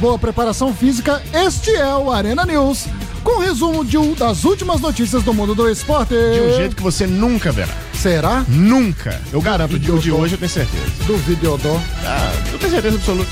boa 0.00 0.18
preparação 0.18 0.72
física, 0.74 1.22
este 1.32 1.70
é 1.74 1.94
o 1.94 2.10
Arena 2.10 2.44
News, 2.46 2.86
com 3.24 3.40
resumo 3.40 3.84
de 3.84 3.98
um 3.98 4.14
das 4.14 4.44
últimas 4.44 4.80
notícias 4.80 5.22
do 5.22 5.34
mundo 5.34 5.54
do 5.54 5.68
esporte. 5.68 6.14
De 6.14 6.40
um 6.40 6.56
jeito 6.56 6.76
que 6.76 6.82
você 6.82 7.06
nunca 7.06 7.50
verá. 7.50 7.72
Será? 7.94 8.44
Nunca. 8.48 9.20
Eu 9.32 9.40
garanto, 9.40 9.74
o 9.74 9.78
de 9.78 9.88
Duvido. 9.88 10.16
hoje 10.16 10.34
eu 10.34 10.38
tenho 10.38 10.50
certeza. 10.50 10.84
Duvido, 11.06 11.52
Odó. 11.54 11.80
Ah, 12.04 12.32
eu 12.52 12.58
tenho 12.58 12.72
certeza 12.72 12.96
absoluta. 12.96 13.30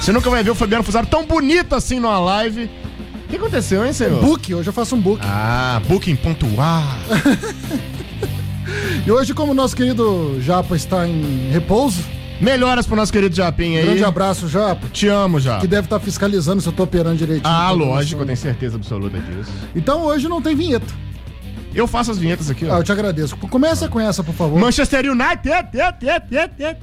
Você 0.00 0.12
nunca 0.12 0.30
vai 0.30 0.42
ver 0.42 0.50
o 0.50 0.54
Fabiano 0.54 0.82
Fusaro 0.82 1.06
tão 1.06 1.26
bonito 1.26 1.74
assim 1.74 2.00
numa 2.00 2.18
live. 2.18 2.70
O 3.26 3.28
que 3.28 3.36
aconteceu, 3.36 3.84
hein, 3.84 3.92
senhor? 3.92 4.22
Book, 4.22 4.54
hoje 4.54 4.68
eu 4.68 4.72
faço 4.72 4.96
um 4.96 5.00
book. 5.00 5.20
Ah, 5.22 5.80
booking.ar. 5.86 6.98
E 9.06 9.10
hoje, 9.10 9.32
como 9.32 9.54
nosso 9.54 9.74
querido 9.74 10.38
Japa 10.42 10.76
está 10.76 11.08
em 11.08 11.50
repouso, 11.50 12.02
Melhoras 12.40 12.86
pro 12.86 12.94
nosso 12.96 13.12
querido 13.12 13.34
Japim 13.34 13.76
aí. 13.76 13.84
grande 13.84 14.04
abraço, 14.04 14.48
Japa, 14.48 14.86
Te 14.92 15.08
amo, 15.08 15.40
já. 15.40 15.58
que 15.58 15.66
deve 15.66 15.86
estar 15.86 15.98
fiscalizando 15.98 16.60
se 16.62 16.68
eu 16.68 16.72
tô 16.72 16.84
operando 16.84 17.16
direitinho. 17.16 17.46
Ah, 17.52 17.66
Tá 17.66 17.70
lógico, 17.72 18.22
eu 18.22 18.26
tenho 18.26 18.38
certeza 18.38 18.76
absoluta 18.76 19.18
disso. 19.18 19.50
Então 19.74 20.04
hoje 20.04 20.28
não 20.28 20.40
tem 20.40 20.54
vinheta. 20.54 20.86
Eu 21.74 21.86
faço 21.86 22.10
as 22.10 22.18
vinhetas 22.18 22.48
aqui, 22.48 22.66
Ah, 22.68 22.74
ó. 22.76 22.78
eu 22.78 22.82
te 22.84 22.90
agradeço. 22.90 23.36
Começa 23.36 23.88
com 23.88 24.00
essa, 24.00 24.24
por 24.24 24.34
favor. 24.34 24.58
Manchester 24.58 25.04
United. 25.10 25.68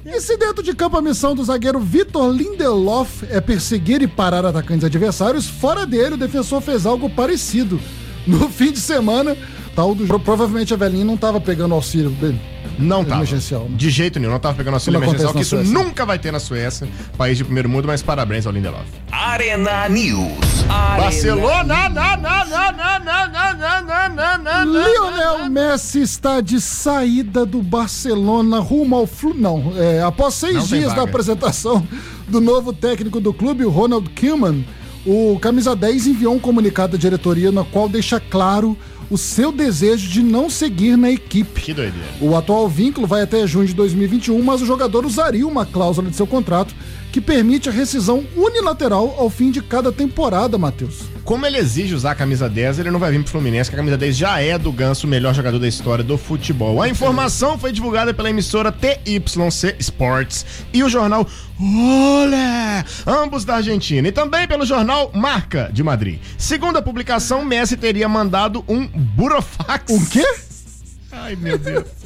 E 0.04 0.20
se 0.20 0.36
dentro 0.36 0.62
de 0.62 0.74
campo 0.74 0.96
a 0.96 1.02
missão 1.02 1.34
do 1.34 1.42
zagueiro 1.44 1.80
Vitor 1.80 2.30
Lindelof 2.32 3.24
é 3.30 3.40
perseguir 3.40 4.00
e 4.02 4.06
parar 4.06 4.44
atacantes 4.46 4.84
adversários, 4.84 5.46
fora 5.48 5.84
dele 5.84 6.14
o 6.14 6.18
defensor 6.18 6.60
fez 6.60 6.86
algo 6.86 7.10
parecido. 7.10 7.80
No 8.26 8.48
fim 8.48 8.72
de 8.72 8.80
semana, 8.80 9.36
tal 9.74 9.94
do 9.94 10.06
jogo, 10.06 10.20
provavelmente 10.24 10.72
a 10.72 10.76
velhinha 10.76 11.04
não 11.04 11.16
tava 11.16 11.40
pegando 11.40 11.74
auxílio 11.74 12.10
dele. 12.10 12.40
Não. 12.78 13.02
Emergencial, 13.02 13.64
né? 13.64 13.76
De 13.76 13.90
jeito 13.90 14.18
nenhum, 14.18 14.32
não 14.32 14.38
tava 14.38 14.54
pegando 14.56 14.74
auxílio 14.74 14.98
Como 14.98 15.10
emergencial, 15.10 15.34
que 15.34 15.40
isso 15.42 15.56
na 15.56 15.64
Suécia. 15.64 15.84
nunca 15.84 16.06
vai 16.06 16.18
ter 16.18 16.32
na 16.32 16.40
Suécia, 16.40 16.88
país 17.16 17.38
de 17.38 17.44
primeiro 17.44 17.68
mundo, 17.68 17.86
mas 17.86 18.02
parabéns 18.02 18.46
ao 18.46 18.52
Lindelof. 18.52 18.84
Arena 19.10 19.88
News. 19.88 20.64
Arena 20.68 21.04
Barcelona, 21.04 21.88
na, 21.88 21.88
na, 21.88 22.16
na, 22.16 22.44
na, 22.44 22.72
na, 22.72 22.98
na, 22.98 23.28
na, 23.28 23.54
na, 23.54 24.08
na, 24.08 24.38
na, 24.38 24.38
na. 24.38 24.64
Lionel 24.64 25.50
Messi 25.50 26.00
está 26.02 26.40
de 26.40 26.60
saída 26.60 27.46
do 27.46 27.62
Barcelona 27.62 28.58
rumo 28.60 28.96
ao 28.96 29.06
Flu... 29.06 29.34
Não, 29.34 29.72
é, 29.76 30.02
após 30.02 30.34
seis 30.34 30.54
Não 30.54 30.66
dias 30.66 30.94
da 30.94 31.02
apresentação 31.02 31.86
do 32.28 32.40
novo 32.40 32.72
técnico 32.72 33.20
do 33.20 33.32
clube, 33.32 33.64
o 33.64 33.70
Ronald 33.70 34.10
Koeman, 34.10 34.64
o 35.06 35.38
Camisa 35.38 35.76
10 35.76 36.08
enviou 36.08 36.34
um 36.34 36.38
comunicado 36.38 36.96
à 36.96 36.98
diretoria 36.98 37.52
no 37.52 37.64
qual 37.64 37.88
deixa 37.88 38.18
claro 38.18 38.76
o 39.10 39.16
seu 39.16 39.52
desejo 39.52 40.08
de 40.08 40.22
não 40.22 40.50
seguir 40.50 40.96
na 40.96 41.10
equipe. 41.10 41.60
Que 41.60 41.74
doideira. 41.74 42.08
O 42.20 42.36
atual 42.36 42.68
vínculo 42.68 43.06
vai 43.06 43.22
até 43.22 43.46
junho 43.46 43.66
de 43.66 43.74
2021, 43.74 44.42
mas 44.42 44.62
o 44.62 44.66
jogador 44.66 45.06
usaria 45.06 45.46
uma 45.46 45.64
cláusula 45.64 46.10
de 46.10 46.16
seu 46.16 46.26
contrato 46.26 46.74
que 47.16 47.20
permite 47.22 47.70
a 47.70 47.72
rescisão 47.72 48.26
unilateral 48.36 49.14
ao 49.16 49.30
fim 49.30 49.50
de 49.50 49.62
cada 49.62 49.90
temporada, 49.90 50.58
Matheus. 50.58 51.04
Como 51.24 51.46
ele 51.46 51.56
exige 51.56 51.94
usar 51.94 52.10
a 52.10 52.14
camisa 52.14 52.46
10, 52.46 52.80
ele 52.80 52.90
não 52.90 52.98
vai 52.98 53.10
vir 53.10 53.22
pro 53.22 53.32
Fluminense, 53.32 53.70
que 53.70 53.74
a 53.74 53.78
camisa 53.78 53.96
10 53.96 54.14
já 54.14 54.38
é 54.38 54.58
do 54.58 54.70
Ganso, 54.70 55.06
o 55.06 55.08
melhor 55.08 55.34
jogador 55.34 55.58
da 55.58 55.66
história 55.66 56.04
do 56.04 56.18
futebol. 56.18 56.82
A 56.82 56.90
informação 56.90 57.58
foi 57.58 57.72
divulgada 57.72 58.12
pela 58.12 58.28
emissora 58.28 58.70
TYC 58.70 59.76
Sports 59.78 60.44
e 60.74 60.84
o 60.84 60.90
jornal 60.90 61.26
Olé, 61.58 62.84
ambos 63.06 63.46
da 63.46 63.56
Argentina, 63.56 64.06
e 64.06 64.12
também 64.12 64.46
pelo 64.46 64.66
jornal 64.66 65.10
Marca 65.14 65.70
de 65.72 65.82
Madrid. 65.82 66.20
Segundo 66.36 66.76
a 66.76 66.82
publicação, 66.82 67.46
Messi 67.46 67.78
teria 67.78 68.10
mandado 68.10 68.62
um 68.68 68.86
burofax. 68.86 69.90
O 69.90 70.06
quê? 70.10 70.26
Ai, 71.10 71.34
meu 71.34 71.56
Deus. 71.56 71.86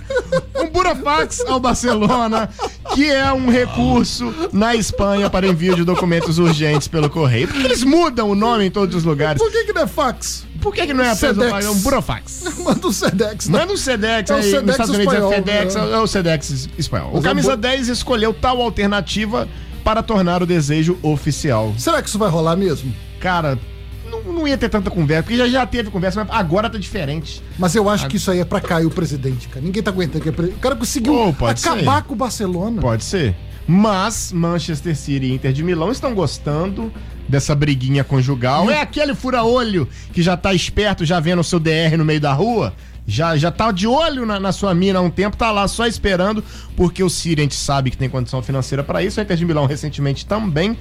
Um 0.57 0.69
burofax 0.71 1.41
ao 1.47 1.59
Barcelona, 1.61 2.49
que 2.95 3.09
é 3.11 3.33
um 3.33 3.51
recurso 3.51 4.33
na 4.53 4.75
Espanha 4.75 5.29
para 5.31 5.47
envio 5.47 5.75
de 5.75 5.85
documentos 5.85 6.39
urgentes 6.39 6.87
pelo 6.89 7.09
correio. 7.09 7.49
Por 7.49 7.57
que 7.59 7.65
eles 7.67 7.83
mudam 7.83 8.31
o 8.31 8.35
nome 8.35 8.67
em 8.67 8.71
todos 8.71 8.95
os 8.95 9.05
lugares? 9.05 9.41
Por 9.43 9.51
que, 9.51 9.65
que 9.65 9.73
não 9.73 9.83
é 9.83 9.87
fax? 9.87 10.47
Por 10.61 10.75
que, 10.75 10.87
que 10.87 10.93
não 10.93 11.03
é 11.05 11.11
apenas 11.11 11.37
Sedex. 11.37 11.67
um 11.69 11.75
burofax? 11.81 12.45
Manda 12.59 12.87
o 12.87 12.93
Sedex, 12.93 13.49
né? 13.49 13.59
Manda 13.61 13.73
um 13.73 13.77
Sedex 13.79 14.31
É 14.31 14.35
o 14.35 14.37
aí, 14.37 14.43
Sedex 14.43 14.63
nos 14.63 14.71
Estados 14.73 14.95
Unidos 14.95 15.15
espanhol, 15.15 15.33
é 15.33 15.37
FedEx, 15.37 15.75
né? 15.75 15.93
é 15.93 15.99
o 15.99 16.07
Sedex 16.07 16.69
espanhol. 16.77 17.11
O 17.15 17.19
é 17.19 17.23
Camisa 17.23 17.51
bo- 17.57 17.63
10 17.63 17.89
escolheu 17.89 18.35
tal 18.35 18.61
alternativa 18.61 19.49
para 19.83 20.03
tornar 20.03 20.43
o 20.43 20.47
desejo 20.47 20.99
oficial. 21.03 21.73
Será 21.79 22.03
que 22.03 22.09
isso 22.11 22.19
vai 22.19 22.29
rolar 22.29 22.57
mesmo? 22.57 22.95
Cara, 23.19 23.59
não, 24.11 24.23
não 24.33 24.49
ia 24.49 24.59
ter 24.59 24.69
tanta 24.69 24.91
conversa, 24.91 25.23
porque 25.23 25.37
já, 25.37 25.49
já 25.49 25.67
teve 25.67 25.91
conversa, 25.91 26.25
mas 26.25 26.35
agora 26.39 26.69
tá 26.69 26.77
diferente. 26.79 27.43
Mas 27.59 27.75
eu 27.75 27.89
acho 27.89 28.09
que 28.09 28.17
isso 28.17 28.31
aí 28.31 28.41
é 28.41 28.45
pra 28.45 28.61
cair 28.61 28.87
o 28.87 28.91
presidente, 28.91 29.49
cara. 29.49 29.65
Ninguém 29.65 29.83
tá 29.83 29.91
aguentando. 29.91 30.23
que 30.23 30.29
é 30.29 30.33
O 30.33 30.53
cara 30.59 30.77
conseguiu 30.77 31.15
Oh, 31.15 31.47
acabar 31.47 31.97
ser. 32.03 32.03
com 32.07 32.13
o 32.15 32.17
Barcelona. 32.17 32.81
Pode 32.83 33.05
ser. 33.05 33.35
Mas 33.67 34.33
Manchester 34.33 34.97
City 34.97 35.27
e 35.27 35.33
Inter 35.35 35.53
de 35.53 35.63
Milão 35.63 35.91
estão 35.93 36.13
gostando 36.15 36.93
dessa 37.29 37.55
briguinha 37.55 38.03
conjugal. 38.03 38.69
É 38.71 38.81
aquele 38.81 39.15
fura-olho 39.15 39.89
que 40.13 40.23
já 40.23 40.37
tá 40.37 40.53
esperto, 40.53 41.05
já 41.05 41.21
vendo 41.21 41.39
o 41.41 41.45
seu 41.45 41.61
DR 41.61 41.97
no 41.97 42.05
meio 42.05 42.21
da 42.21 42.33
rua. 42.33 42.75
Já, 43.07 43.37
já 43.37 43.51
tá 43.51 43.73
de 43.73 43.87
olho 43.87 44.25
na, 44.27 44.39
na 44.39 44.53
sua 44.53 44.75
mina 44.75 44.99
há 44.99 45.03
um 45.03 45.11
tempo, 45.11 45.37
tá 45.37 45.51
lá 45.51 45.67
só 45.67 45.87
esperando, 45.87 46.45
porque 46.77 47.03
o 47.03 47.11
City 47.11 47.41
a 47.41 47.43
gente 47.43 47.55
sabe 47.55 47.91
que 47.91 47.97
tem 47.97 48.09
condição 48.09 48.41
financeira 48.43 48.85
para 48.85 49.03
isso, 49.03 49.19
a 49.19 49.23
Inter 49.23 49.37
de 49.37 49.45
Milão 49.45 49.67
recentemente 49.67 50.25
também. 50.27 50.77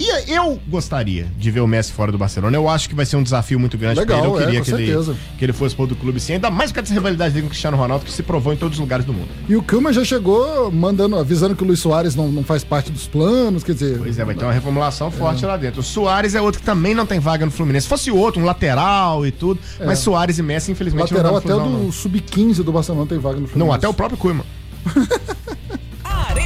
E 0.00 0.32
eu 0.32 0.58
gostaria 0.66 1.26
de 1.36 1.50
ver 1.50 1.60
o 1.60 1.66
Messi 1.66 1.92
fora 1.92 2.10
do 2.10 2.16
Barcelona. 2.16 2.56
Eu 2.56 2.70
acho 2.70 2.88
que 2.88 2.94
vai 2.94 3.04
ser 3.04 3.16
um 3.16 3.22
desafio 3.22 3.60
muito 3.60 3.76
grande 3.76 4.00
Legal, 4.00 4.18
pra 4.18 4.28
ele. 4.28 4.34
Eu 4.34 4.40
é, 4.40 4.44
queria 4.46 4.60
que, 4.62 4.70
ele, 4.70 4.86
certeza. 4.86 5.16
que 5.38 5.44
ele 5.44 5.52
fosse 5.52 5.76
pro 5.76 5.86
do 5.86 5.94
clube 5.94 6.18
sim, 6.18 6.32
ainda 6.32 6.50
mais 6.50 6.72
com 6.72 6.80
essa 6.80 6.94
rivalidade 6.94 7.34
dele 7.34 7.42
com 7.42 7.48
o 7.48 7.50
Cristiano 7.50 7.76
Ronaldo, 7.76 8.06
que 8.06 8.10
se 8.10 8.22
provou 8.22 8.50
em 8.50 8.56
todos 8.56 8.78
os 8.78 8.80
lugares 8.80 9.04
do 9.04 9.12
mundo. 9.12 9.28
E 9.46 9.54
o 9.54 9.62
Kilman 9.62 9.92
já 9.92 10.02
chegou 10.02 10.72
mandando, 10.72 11.18
avisando 11.18 11.54
que 11.54 11.62
o 11.62 11.66
Luiz 11.66 11.80
Soares 11.80 12.16
não, 12.16 12.28
não 12.28 12.42
faz 12.42 12.64
parte 12.64 12.90
dos 12.90 13.06
planos, 13.06 13.62
quer 13.62 13.74
dizer. 13.74 13.98
Pois 13.98 14.18
é, 14.18 14.24
vai 14.24 14.34
ter 14.34 14.44
uma 14.44 14.54
reformulação 14.54 15.10
forte 15.10 15.44
lá 15.44 15.58
dentro. 15.58 15.80
O 15.80 15.84
Soares 15.84 16.34
é 16.34 16.40
outro 16.40 16.60
que 16.60 16.66
também 16.66 16.94
não 16.94 17.04
tem 17.04 17.20
vaga 17.20 17.44
no 17.44 17.52
Fluminense. 17.52 17.84
Se 17.84 17.90
fosse 17.90 18.10
outro, 18.10 18.40
um 18.40 18.44
lateral 18.46 19.26
e 19.26 19.30
tudo, 19.30 19.60
mas 19.84 19.98
Soares 19.98 20.38
e 20.38 20.42
Messi, 20.42 20.72
infelizmente, 20.72 21.12
Lateral 21.12 21.32
não 21.32 21.38
até 21.38 21.54
o 21.54 21.58
no 21.58 21.64
Flusão, 21.64 21.86
do 21.86 21.92
Sub-15 21.92 22.62
do 22.62 22.72
Barcelona 22.72 23.06
tem 23.06 23.18
vaga 23.18 23.36
no 23.36 23.42
não. 23.42 23.48
Fluminense. 23.48 23.68
Não, 23.68 23.72
até 23.74 23.86
o 23.86 23.92
próprio 23.92 24.16
Koeman. 24.16 24.44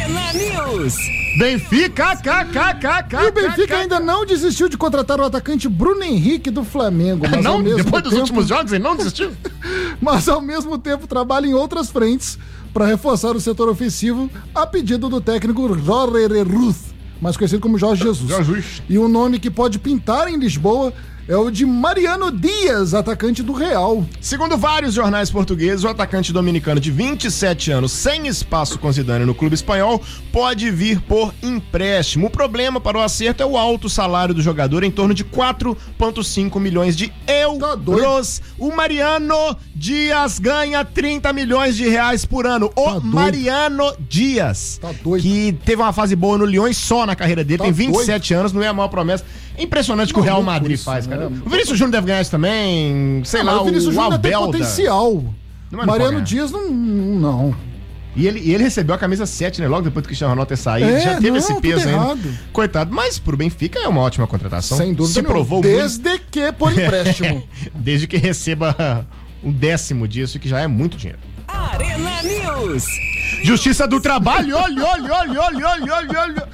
News. 0.09 0.95
Benfica, 1.39 2.15
kkkkk. 2.17 3.17
E 3.25 3.27
o 3.29 3.33
Benfica 3.33 3.79
ainda 3.79 3.99
não 3.99 4.25
desistiu 4.27 4.69
de 4.69 4.77
contratar 4.77 5.19
o 5.21 5.25
atacante 5.25 5.69
Bruno 5.69 6.03
Henrique 6.03 6.51
do 6.51 6.63
Flamengo. 6.65 7.27
Mas 7.29 7.45
ao 7.47 7.55
Não, 7.55 7.59
mesmo 7.59 7.83
depois 7.85 8.03
dos 8.03 8.13
tempo- 8.13 8.23
últimos 8.23 8.47
jogos, 8.49 8.73
ele 8.73 8.83
não 8.85 8.97
desistiu. 8.97 9.33
mas 10.01 10.29
ao 10.29 10.41
mesmo 10.41 10.77
tempo 10.79 11.07
trabalha 11.07 11.47
em 11.47 11.55
outras 11.55 11.91
frentes 11.91 12.39
para 12.73 12.87
reforçar 12.87 13.35
o 13.35 13.41
setor 13.41 13.69
ofensivo 13.69 14.31
a 14.55 14.67
pedido 14.67 15.09
do 15.09 15.21
técnico 15.21 15.77
Jorge 15.79 16.43
Ruth, 16.43 16.77
mais 17.21 17.37
conhecido 17.37 17.61
como 17.61 17.79
Jorge 17.79 18.03
Jesus. 18.05 18.29
Jesus. 18.29 18.83
E 18.89 18.99
um 18.99 19.09
nome 19.09 19.39
que 19.39 19.51
pode 19.51 19.79
pintar 19.79 20.29
em 20.29 20.37
Lisboa 20.37 20.93
é 21.27 21.37
o 21.37 21.51
de 21.51 21.65
Mariano 21.65 22.31
Dias, 22.31 22.93
atacante 22.93 23.43
do 23.43 23.53
Real. 23.55 24.05
Segundo 24.21 24.59
vários 24.59 24.93
jornais 24.93 25.31
portugueses, 25.31 25.83
o 25.83 25.89
atacante 25.89 26.33
dominicano 26.35 26.79
de 26.79 26.91
27 26.91 27.71
anos, 27.73 27.93
sem 27.93 28.27
espaço 28.27 28.79
com 28.79 28.93
Zidane 28.93 29.25
no 29.25 29.35
clube 29.35 29.55
espanhol, 29.55 30.03
pode 30.31 30.71
vir 30.71 31.01
por 31.01 31.33
empréstimo. 31.43 32.27
O 32.27 32.31
problema 32.31 32.79
para 32.79 32.99
o 32.99 33.01
acerto 33.01 33.43
é 33.43 33.47
o 33.47 33.57
alto 33.57 33.89
salário 33.89 34.35
do 34.35 34.43
jogador, 34.43 34.85
em 34.85 34.91
torno 34.91 35.15
de 35.15 35.25
4,5 35.25 36.61
milhões 36.61 36.95
de 36.95 37.09
Tá 37.61 37.75
doido. 37.75 38.03
euros. 38.03 38.43
O 38.59 38.71
Mariano 38.75 39.56
Dias 39.75 40.39
ganha 40.39 40.85
30 40.85 41.33
milhões 41.33 41.77
de 41.77 41.89
reais 41.89 42.25
por 42.27 42.47
ano. 42.47 42.67
O 42.77 42.85
Tá 42.85 42.91
doido. 42.93 43.06
Mariano 43.06 43.95
Dias, 44.09 44.79
Tá 44.81 44.91
doido. 45.03 45.23
que 45.23 45.53
teve 45.65 45.81
uma 45.81 45.93
fase 45.93 46.15
boa 46.15 46.37
no 46.37 46.45
Lyon 46.45 46.71
só 46.73 47.06
na 47.06 47.15
carreira 47.17 47.43
dele, 47.45 47.59
Tá 47.59 47.65
tem 47.65 47.73
27 47.73 48.35
anos, 48.35 48.53
não 48.53 48.62
é 48.62 48.67
a 48.67 48.73
maior 48.75 48.89
promessa. 48.89 49.25
É 49.57 49.63
impressionante 49.63 50.11
o 50.11 50.15
que 50.15 50.21
o 50.21 50.23
Real 50.23 50.43
Madrid 50.43 50.75
isso, 50.75 50.85
faz, 50.85 51.07
né? 51.07 51.17
cara. 51.17 51.29
O 51.29 51.49
Vinícius 51.49 51.79
Júnior 51.79 51.93
deve 51.93 52.07
ganhar 52.09 52.21
isso 52.21 52.31
também, 52.31 53.23
sei 53.25 53.41
Ah, 53.41 53.45
lá, 53.45 53.63
o 53.63 53.65
Vinícius 53.65 53.89
o 53.89 53.93
Júnior 53.93 54.19
tem 54.19 54.33
potencial. 54.33 55.13
Não, 55.71 55.79
não 55.79 55.87
Mariano 55.87 56.21
Dias 56.23 56.51
não. 56.51 56.71
Não. 56.71 57.57
E 58.17 58.27
ele, 58.29 58.41
e 58.41 58.55
ele 58.55 58.63
recebeu 58.63 58.95
a 58.95 58.99
camisa 58.99 59.27
7, 59.27 59.61
né? 59.61 59.67
Logo 59.67 59.83
depois 59.83 60.05
do 60.05 60.07
Cristiano 60.07 60.31
Ronaldo 60.33 60.49
ter 60.49 60.57
saído. 60.57 60.89
É, 60.89 61.01
já 61.01 61.15
teve 61.15 61.31
não, 61.31 61.37
esse 61.37 61.55
peso 61.61 61.89
ainda. 61.89 62.17
Coitado. 62.53 62.95
Mas 62.95 63.19
pro 63.19 63.37
Benfica 63.37 63.81
é 63.81 63.89
uma 63.89 64.01
ótima 64.03 64.27
contratação. 64.27 64.79
Sem 64.79 64.95
dúvida. 64.95 65.15
Se 65.15 65.23
nenhuma. 65.23 65.35
provou 65.35 65.62
muito. 65.62 65.77
Desde 65.77 66.19
que 66.31 66.53
por 66.53 66.71
empréstimo. 66.73 67.43
Desde 67.75 68.07
que 68.07 68.17
receba 68.17 69.05
um 69.43 69.50
décimo 69.50 70.07
disso, 70.07 70.39
que 70.39 70.49
já 70.49 70.61
é 70.61 70.69
muito 70.69 70.97
dinheiro. 70.97 71.19
Arena 71.49 72.23
News. 72.23 72.85
Justiça 73.44 73.87
do 73.87 74.00
Trabalho, 74.00 74.56
olha, 74.56 74.82
olha, 74.87 75.12
olha, 75.14 75.41
olha, 75.43 75.69
olha, 75.69 75.94
olha, 75.94 76.20
olha. 76.20 76.49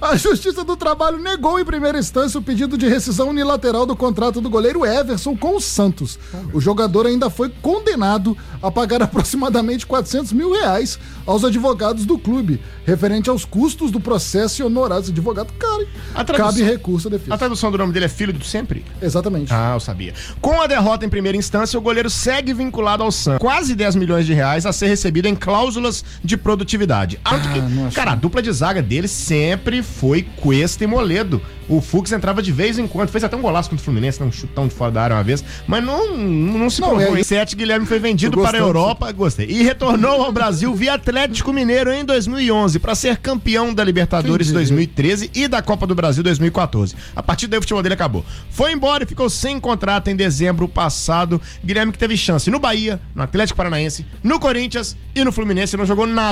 A 0.00 0.14
Justiça 0.14 0.62
do 0.62 0.76
Trabalho 0.76 1.18
negou 1.18 1.58
em 1.58 1.64
primeira 1.64 1.98
instância 1.98 2.38
o 2.38 2.42
pedido 2.42 2.76
de 2.76 2.86
rescisão 2.86 3.30
unilateral 3.30 3.86
do 3.86 3.96
contrato 3.96 4.42
do 4.42 4.50
goleiro 4.50 4.84
Everson 4.84 5.34
com 5.34 5.56
o 5.56 5.60
Santos. 5.60 6.18
O 6.52 6.60
jogador 6.60 7.06
ainda 7.06 7.30
foi 7.30 7.48
condenado 7.62 8.36
a 8.62 8.70
pagar 8.70 9.00
aproximadamente 9.04 9.86
400 9.86 10.32
mil 10.32 10.52
reais 10.52 10.98
aos 11.26 11.42
advogados 11.44 12.04
do 12.04 12.18
clube, 12.18 12.60
referente 12.84 13.30
aos 13.30 13.46
custos 13.46 13.90
do 13.90 13.98
processo 13.98 14.60
e 14.60 14.64
honorários 14.66 15.06
do 15.08 15.12
advogado. 15.12 15.50
Cara, 15.58 15.86
A 16.14 16.22
tradução- 16.24 16.46
cabe 16.52 16.62
recurso 16.62 17.08
à 17.08 17.10
A 17.10 17.12
defesa. 17.12 17.38
tradução 17.38 17.70
do 17.72 17.78
nome 17.78 17.94
dele 17.94 18.04
é 18.04 18.08
Filho 18.08 18.34
do 18.34 18.44
Sempre? 18.44 18.84
Exatamente. 19.00 19.50
Ah, 19.50 19.72
eu 19.74 19.80
sabia. 19.80 20.12
Com 20.42 20.60
a 20.60 20.66
derrota 20.66 21.06
em 21.06 21.08
primeira 21.08 21.38
instância, 21.38 21.78
o 21.78 21.82
goleiro 21.82 22.10
segue 22.10 22.52
vinculado 22.52 23.02
ao 23.02 23.10
Santos. 23.10 23.40
Quase 23.40 23.74
10 23.74 23.94
milhões 23.96 24.26
de 24.26 24.34
reais 24.34 24.66
a 24.66 24.72
ser 24.74 24.88
recebido 24.88 25.26
em 25.26 25.34
cláusulas 25.34 26.04
de 26.22 26.33
de 26.36 26.42
produtividade. 26.42 27.16
Que- 27.16 27.22
Ah, 27.24 27.34
achei. 27.36 27.62
cara, 27.94 28.12
a 28.12 28.14
dupla 28.14 28.42
de 28.42 28.50
zaga 28.52 28.82
dele 28.82 29.08
sempre 29.08 29.82
foi 29.82 30.22
Cuesta 30.22 30.84
e 30.84 30.86
Moledo. 30.86 31.40
O 31.66 31.80
Fux 31.80 32.12
entrava 32.12 32.42
de 32.42 32.52
vez 32.52 32.78
em 32.78 32.86
quando, 32.86 33.08
fez 33.08 33.24
até 33.24 33.34
um 33.34 33.40
golaço 33.40 33.70
contra 33.70 33.80
o 33.80 33.84
Fluminense, 33.84 34.22
um 34.22 34.30
chutão 34.30 34.68
de 34.68 34.74
fora 34.74 34.90
da 34.92 35.02
área 35.02 35.16
uma 35.16 35.22
vez, 35.24 35.42
mas 35.66 35.82
não, 35.82 36.14
não 36.14 36.68
se 36.68 36.78
provou. 36.82 37.16
é- 37.16 37.20
Em 37.20 37.24
sete, 37.24 37.56
Guilherme 37.56 37.86
foi 37.86 37.98
vendido 37.98 38.38
para 38.42 38.58
a 38.58 38.60
Europa, 38.60 39.10
gostei. 39.12 39.46
E 39.48 39.62
retornou 39.62 40.22
ao 40.24 40.30
Brasil 40.30 40.74
via 40.74 40.92
Atlético 40.92 41.54
Mineiro 41.54 41.90
em 41.90 42.04
2011 42.04 42.78
para 42.78 42.94
ser 42.94 43.16
campeão 43.16 43.72
da 43.72 43.82
Libertadores 43.82 44.48
diria? 44.48 44.58
2013 44.60 45.30
e 45.34 45.48
da 45.48 45.62
Copa 45.62 45.86
do 45.86 45.94
Brasil 45.94 46.22
2014. 46.22 46.94
A 47.16 47.22
partir 47.22 47.46
daí 47.46 47.58
o 47.58 47.62
futebol 47.62 47.82
dele 47.82 47.94
acabou. 47.94 48.22
Foi 48.50 48.70
embora 48.72 49.04
e 49.04 49.06
ficou 49.06 49.30
sem 49.30 49.58
contrato 49.58 50.08
em 50.08 50.16
dezembro 50.16 50.68
passado. 50.68 51.40
Guilherme 51.64 51.92
que 51.92 51.98
teve 51.98 52.14
chance 52.14 52.50
no 52.50 52.58
Bahia, 52.58 53.00
no 53.14 53.22
Atlético 53.22 53.56
Paranaense, 53.56 54.04
no 54.22 54.38
Corinthians 54.38 54.94
e 55.14 55.24
no 55.24 55.32
Fluminense 55.32 55.78
não 55.78 55.86
jogou 55.86 56.06
nada. 56.06 56.23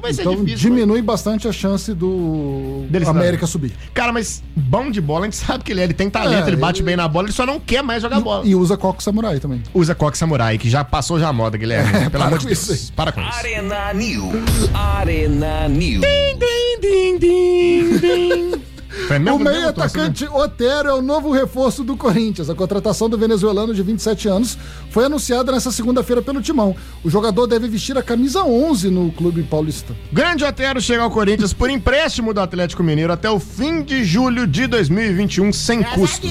Vai 0.00 0.12
ser 0.12 0.22
Então 0.22 0.36
difícil. 0.36 0.56
diminui 0.70 1.02
bastante 1.02 1.48
a 1.48 1.52
chance 1.52 1.92
do 1.94 2.84
Dele 2.88 3.04
se 3.04 3.10
América 3.10 3.42
dar. 3.42 3.46
subir. 3.46 3.72
Cara, 3.92 4.12
mas 4.12 4.42
bom 4.54 4.90
de 4.90 5.00
bola, 5.00 5.22
a 5.22 5.24
gente 5.24 5.36
sabe 5.44 5.64
que 5.64 5.72
ele 5.72 5.80
é, 5.80 5.84
ele 5.84 5.94
tem 5.94 6.08
talento, 6.10 6.44
É, 6.44 6.48
ele 6.48 6.56
bate 6.56 6.80
ele- 6.80 6.86
bem 6.86 6.96
na 6.96 7.06
bola, 7.08 7.26
ele 7.26 7.32
só 7.32 7.44
não 7.44 7.58
quer 7.60 7.82
mais 7.82 8.02
jogar 8.02 8.20
bola. 8.20 8.46
E 8.46 8.54
usa 8.54 8.76
Coco 8.76 9.02
Samurai 9.02 9.38
também. 9.40 9.62
Usa 9.74 9.94
Coque 9.94 10.16
Samurai, 10.18 10.56
que 10.58 10.68
já 10.70 10.84
passou 10.84 11.18
já 11.18 11.28
a 11.28 11.32
moda, 11.32 11.56
Guilherme. 11.58 11.90
Pelo 12.10 12.10
para 12.10 12.24
amor 12.26 12.38
de 12.38 12.44
com 12.44 12.48
Deus. 12.52 12.68
isso. 12.68 12.92
Para 12.92 13.12
com 13.12 13.20
isso. 13.20 13.30
Arena 13.38 13.92
News. 13.94 14.70
Arena 14.74 15.68
News. 15.68 16.00
Din, 16.00 16.38
din, 16.38 17.18
din, 17.18 17.18
din. 17.18 18.00
Mesmo- 18.00 18.69
O 19.16 19.38
meio 19.38 19.68
atacante 19.68 20.24
Otero 20.26 20.88
é 20.88 20.94
o 20.94 21.02
novo 21.02 21.32
reforço 21.32 21.82
do 21.82 21.96
Corinthians. 21.96 22.48
A 22.48 22.54
contratação 22.54 23.08
do 23.08 23.18
venezuelano 23.18 23.74
de 23.74 23.82
27 23.82 24.28
anos 24.28 24.56
foi 24.90 25.04
anunciada 25.06 25.50
nessa 25.50 25.72
segunda-feira 25.72 26.22
pelo 26.22 26.40
Timão. 26.40 26.76
O 27.02 27.10
jogador 27.10 27.46
deve 27.46 27.66
vestir 27.68 27.98
a 27.98 28.02
camisa 28.02 28.44
11 28.44 28.88
no 28.90 29.10
clube 29.10 29.42
paulista. 29.42 29.94
Grande 30.12 30.44
Otero 30.44 30.80
chega 30.80 31.02
ao 31.02 31.10
Corinthians 31.10 31.52
por 31.52 31.68
empréstimo 31.70 32.32
do 32.32 32.40
Atlético 32.40 32.82
Mineiro 32.82 33.12
até 33.12 33.28
o 33.28 33.40
fim 33.40 33.82
de 33.82 34.04
julho 34.04 34.46
de 34.46 34.66
2021, 34.66 35.52
sem 35.52 35.82
custos. 35.82 36.30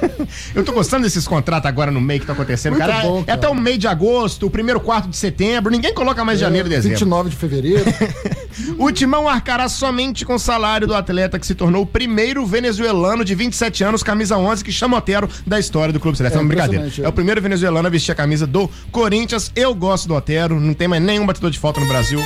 Eu 0.54 0.64
tô 0.64 0.72
gostando 0.72 1.02
desses 1.04 1.26
contratos 1.28 1.68
agora 1.68 1.90
no 1.90 2.00
meio 2.00 2.20
que 2.20 2.26
tá 2.26 2.32
acontecendo, 2.32 2.76
cara. 2.76 3.02
bom, 3.02 3.20
É 3.20 3.24
cara. 3.24 3.38
até 3.38 3.48
o 3.48 3.54
meio 3.54 3.76
de 3.76 3.86
agosto, 3.86 4.46
o 4.46 4.50
primeiro 4.50 4.80
quarto 4.80 5.08
de 5.08 5.16
setembro, 5.16 5.70
ninguém 5.70 5.92
coloca 5.92 6.24
mais 6.24 6.38
janeiro 6.38 6.68
e 6.68 6.70
dezembro. 6.70 6.98
29 6.98 7.30
de 7.30 7.36
fevereiro. 7.36 7.84
O 8.78 8.90
Timão 8.92 9.28
arcará 9.28 9.68
somente 9.68 10.24
com 10.24 10.34
o 10.34 10.38
salário 10.38 10.86
do 10.86 10.94
atleta 10.94 11.38
que 11.38 11.46
se 11.46 11.54
tornou 11.54 11.82
o 11.82 11.86
primeiro 11.86 12.44
venezuelano 12.46 13.24
de 13.24 13.34
27 13.34 13.84
anos, 13.84 14.02
camisa 14.02 14.36
11, 14.36 14.64
que 14.64 14.72
chama 14.72 14.96
Otero 14.96 15.28
da 15.46 15.58
história 15.58 15.92
do 15.92 16.00
Clube 16.00 16.16
Celeste. 16.16 16.36
É, 16.36 16.38
É 16.38 16.42
uma 16.42 16.48
brincadeira. 16.48 16.90
É 16.98 17.02
é. 17.02 17.08
o 17.08 17.12
primeiro 17.12 17.40
venezuelano 17.42 17.86
a 17.86 17.90
vestir 17.90 18.12
a 18.12 18.14
camisa 18.14 18.46
do 18.46 18.68
Corinthians. 18.90 19.50
Eu 19.56 19.74
gosto 19.74 20.06
do 20.08 20.14
Otero, 20.14 20.58
não 20.60 20.74
tem 20.74 20.88
mais 20.88 21.02
nenhum 21.02 21.26
batedor 21.26 21.50
de 21.50 21.58
falta 21.58 21.80
no 21.80 21.86
Brasil. 21.86 22.20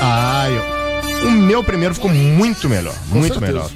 Ai, 0.00 0.52
eu- 0.56 1.28
o 1.28 1.30
meu 1.32 1.64
primeiro 1.64 1.94
ficou 1.94 2.10
muito 2.10 2.68
melhor. 2.68 2.94
muito 3.10 3.34
certeza. 3.38 3.52
melhor. 3.52 3.70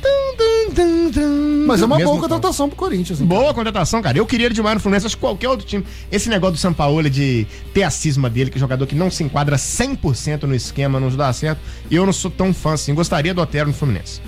Mas 1.67 1.83
é 1.83 1.85
uma 1.85 1.99
boa 1.99 2.19
contratação 2.21 2.69
pro 2.69 2.77
Corinthians. 2.77 3.21
hein? 3.21 3.27
Boa 3.27 3.53
contratação, 3.55 4.03
cara. 4.03 4.19
Eu 4.19 4.27
queria 4.27 4.47
ele 4.47 4.55
demais 4.55 4.75
no 4.75 4.81
Fluminense, 4.81 5.07
acho 5.07 5.17
que 5.17 5.21
qualquer 5.21 5.49
outro 5.49 5.67
time. 5.67 5.85
Esse 6.11 6.29
negócio 6.29 6.55
do 6.55 6.59
Sampaoli 6.59 7.11
de 7.11 7.47
ter 7.73 7.83
a 7.83 7.91
cisma 7.91 8.29
dele, 8.29 8.51
que 8.51 8.59
é 8.59 8.61
jogador 8.61 8.87
que 8.87 8.95
não 8.95 9.11
se 9.11 9.23
enquadra 9.23 9.57
100% 9.57 10.45
no 10.45 10.55
esquema, 10.55 10.99
não 10.99 11.09
dá 11.11 11.33
certo. 11.33 11.61
Eu 11.91 12.05
não 12.07 12.13
sou 12.13 12.31
tão 12.31 12.53
fã 12.53 12.75
assim. 12.75 12.95
Gostaria 12.95 13.33
do 13.35 13.41
Otero 13.41 13.69
no 13.69 13.75
Fluminense. 13.75 14.21